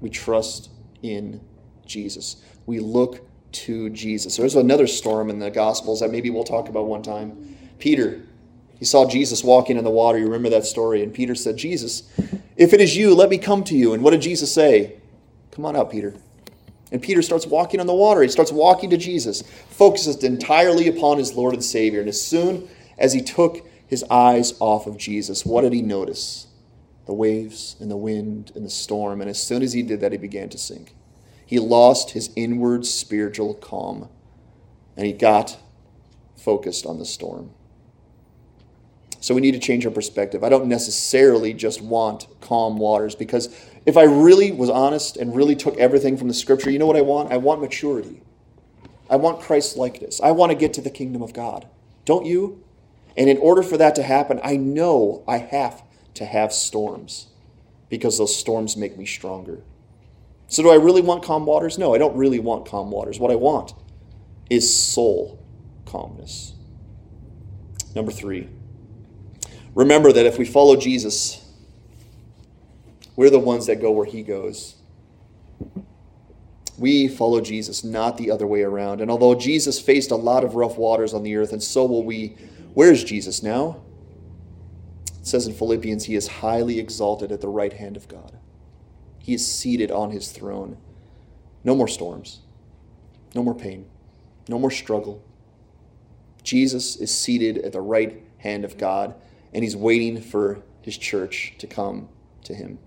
[0.00, 0.70] We trust
[1.02, 1.40] in
[1.86, 2.42] Jesus.
[2.66, 4.36] We look to Jesus.
[4.36, 7.56] There's another storm in the Gospels that maybe we'll talk about one time.
[7.78, 8.22] Peter,
[8.82, 10.18] he saw Jesus walking in the water.
[10.18, 11.04] You remember that story?
[11.04, 12.02] And Peter said, Jesus,
[12.56, 13.94] if it is you, let me come to you.
[13.94, 14.96] And what did Jesus say?
[15.52, 16.16] Come on out, Peter.
[16.90, 18.22] And Peter starts walking on the water.
[18.22, 22.00] He starts walking to Jesus, focuses entirely upon his Lord and Savior.
[22.00, 22.68] And as soon
[22.98, 26.48] as he took his eyes off of Jesus, what did he notice?
[27.06, 29.20] The waves and the wind and the storm.
[29.20, 30.96] And as soon as he did that, he began to sink.
[31.46, 34.08] He lost his inward spiritual calm
[34.96, 35.56] and he got
[36.36, 37.52] focused on the storm.
[39.22, 40.42] So we need to change our perspective.
[40.42, 43.56] I don't necessarily just want calm waters because
[43.86, 46.96] if I really was honest and really took everything from the scripture, you know what
[46.96, 47.32] I want?
[47.32, 48.20] I want maturity.
[49.08, 50.20] I want Christ likeness.
[50.20, 51.68] I want to get to the kingdom of God.
[52.04, 52.64] Don't you?
[53.16, 57.28] And in order for that to happen, I know I have to have storms
[57.88, 59.62] because those storms make me stronger.
[60.48, 61.78] So, do I really want calm waters?
[61.78, 63.20] No, I don't really want calm waters.
[63.20, 63.72] What I want
[64.50, 65.38] is soul
[65.86, 66.54] calmness.
[67.94, 68.48] Number three,
[69.74, 71.44] remember that if we follow Jesus,
[73.16, 74.76] we're the ones that go where he goes.
[76.78, 79.00] We follow Jesus, not the other way around.
[79.00, 82.04] And although Jesus faced a lot of rough waters on the earth, and so will
[82.04, 82.36] we,
[82.74, 83.82] where is Jesus now?
[85.20, 88.38] It says in Philippians, He is highly exalted at the right hand of God.
[89.18, 90.78] He is seated on His throne.
[91.62, 92.40] No more storms,
[93.34, 93.86] no more pain,
[94.48, 95.22] no more struggle.
[96.42, 99.14] Jesus is seated at the right hand of God,
[99.52, 102.08] and He's waiting for His church to come
[102.44, 102.78] to Him.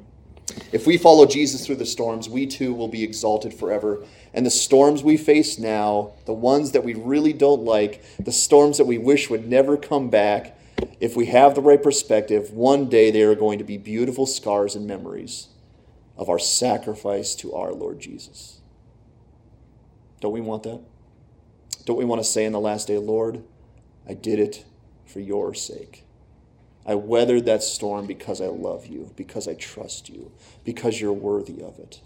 [0.72, 4.06] If we follow Jesus through the storms, we too will be exalted forever.
[4.34, 8.78] And the storms we face now, the ones that we really don't like, the storms
[8.78, 10.58] that we wish would never come back,
[11.00, 14.76] if we have the right perspective, one day they are going to be beautiful scars
[14.76, 15.48] and memories
[16.18, 18.60] of our sacrifice to our Lord Jesus.
[20.22, 20.82] Don't we want that?
[21.86, 23.44] Don't we want to say in the last day, Lord,
[24.08, 24.66] I did it
[25.06, 26.05] for your sake?
[26.86, 30.32] I weathered that storm because I love you, because I trust you,
[30.64, 32.00] because you're worthy of it.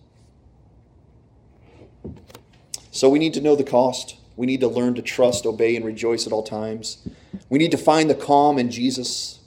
[2.92, 4.16] So we need to know the cost.
[4.38, 7.06] We need to learn to trust, obey, and rejoice at all times.
[7.50, 9.40] We need to find the calm in Jesus.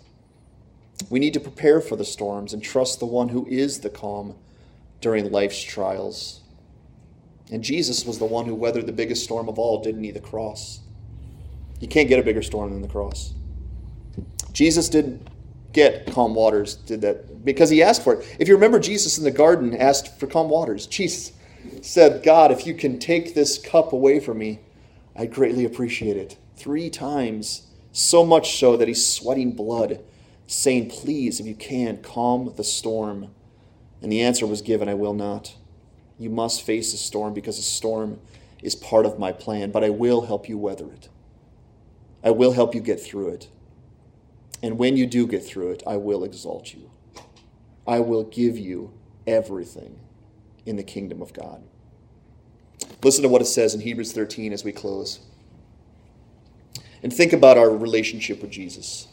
[1.09, 4.35] We need to prepare for the storms and trust the one who is the calm
[5.01, 6.41] during life's trials.
[7.51, 10.11] And Jesus was the one who weathered the biggest storm of all, didn't he?
[10.11, 10.81] The cross.
[11.81, 13.35] You can't get a bigger storm than the cross.
[14.53, 15.29] Jesus did
[15.73, 18.37] get calm waters, did that because he asked for it.
[18.39, 20.87] If you remember, Jesus in the garden asked for calm waters.
[20.87, 21.33] Jesus
[21.81, 24.61] said, God, if you can take this cup away from me,
[25.17, 26.37] I'd greatly appreciate it.
[26.57, 30.01] Three times, so much so that he's sweating blood,
[30.47, 33.31] saying, Please, if you can, calm the storm.
[34.01, 35.55] And the answer was given, I will not.
[36.19, 38.21] You must face a storm because a storm
[38.63, 41.09] is part of my plan, but I will help you weather it.
[42.23, 43.49] I will help you get through it.
[44.63, 46.91] And when you do get through it, I will exalt you.
[47.87, 48.93] I will give you
[49.27, 49.99] everything
[50.65, 51.63] in the kingdom of God.
[53.03, 55.21] Listen to what it says in Hebrews 13 as we close.
[57.03, 59.09] And think about our relationship with Jesus.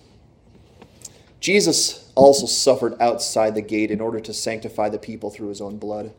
[1.39, 5.78] Jesus also suffered outside the gate in order to sanctify the people through his own
[5.78, 6.14] blood.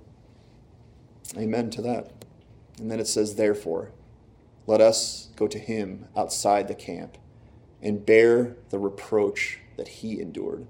[1.37, 2.11] Amen to that.
[2.79, 3.93] And then it says, Therefore,
[4.67, 7.17] let us go to him outside the camp
[7.83, 10.67] and bear the reproach that he endured.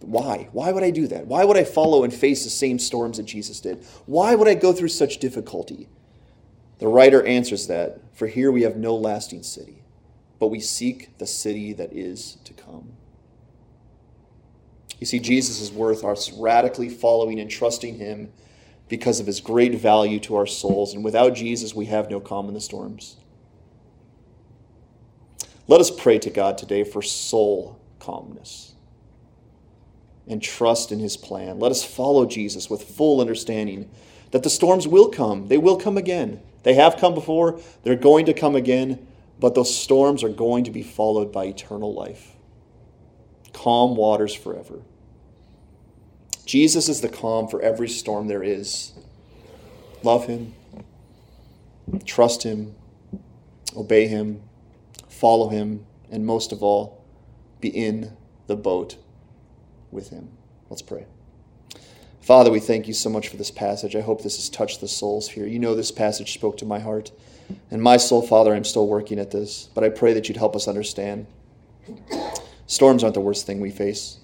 [0.00, 0.48] Why?
[0.52, 1.26] Why would I do that?
[1.26, 3.84] Why would I follow and face the same storms that Jesus did?
[4.06, 5.88] Why would I go through such difficulty?
[6.78, 9.82] The writer answers that For here we have no lasting city,
[10.38, 12.92] but we seek the city that is to come.
[15.00, 18.32] You see, Jesus is worth us radically following and trusting him
[18.88, 20.94] because of his great value to our souls.
[20.94, 23.16] And without Jesus, we have no calm in the storms.
[25.68, 28.72] Let us pray to God today for soul calmness
[30.26, 31.60] and trust in his plan.
[31.60, 33.90] Let us follow Jesus with full understanding
[34.30, 35.48] that the storms will come.
[35.48, 36.40] They will come again.
[36.62, 39.06] They have come before, they're going to come again,
[39.38, 42.32] but those storms are going to be followed by eternal life.
[43.52, 44.80] Calm waters forever.
[46.46, 48.92] Jesus is the calm for every storm there is.
[50.02, 50.54] Love him,
[52.04, 52.74] trust him,
[53.76, 54.47] obey him,
[55.18, 57.04] follow him, and most of all,
[57.60, 58.16] be in
[58.46, 58.96] the boat
[59.90, 60.28] with him.
[60.70, 61.06] Let's pray.
[62.20, 63.96] Father, we thank you so much for this passage.
[63.96, 65.46] I hope this has touched the souls here.
[65.46, 67.10] You know this passage spoke to my heart.
[67.70, 70.54] And my soul, Father, I'm still working at this, but I pray that you'd help
[70.54, 71.26] us understand.
[72.66, 74.18] Storms aren't the worst thing we face.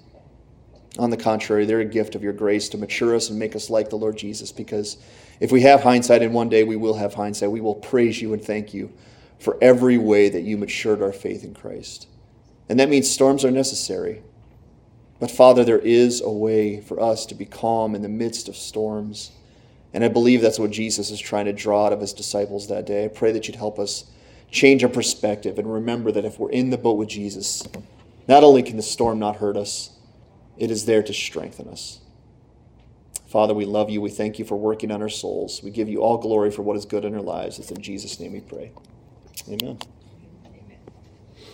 [0.98, 3.68] On the contrary, they're a gift of your grace to mature us and make us
[3.68, 4.98] like the Lord Jesus, because
[5.40, 8.32] if we have hindsight, and one day we will have hindsight, we will praise you
[8.32, 8.92] and thank you
[9.44, 12.08] for every way that you matured our faith in Christ.
[12.66, 14.22] And that means storms are necessary.
[15.20, 18.56] But Father, there is a way for us to be calm in the midst of
[18.56, 19.32] storms.
[19.92, 22.86] And I believe that's what Jesus is trying to draw out of his disciples that
[22.86, 23.04] day.
[23.04, 24.06] I pray that you'd help us
[24.50, 27.62] change our perspective and remember that if we're in the boat with Jesus,
[28.26, 29.90] not only can the storm not hurt us,
[30.56, 32.00] it is there to strengthen us.
[33.26, 34.00] Father, we love you.
[34.00, 35.60] We thank you for working on our souls.
[35.62, 37.58] We give you all glory for what is good in our lives.
[37.58, 38.72] It's in Jesus' name we pray.
[39.48, 39.78] Amen.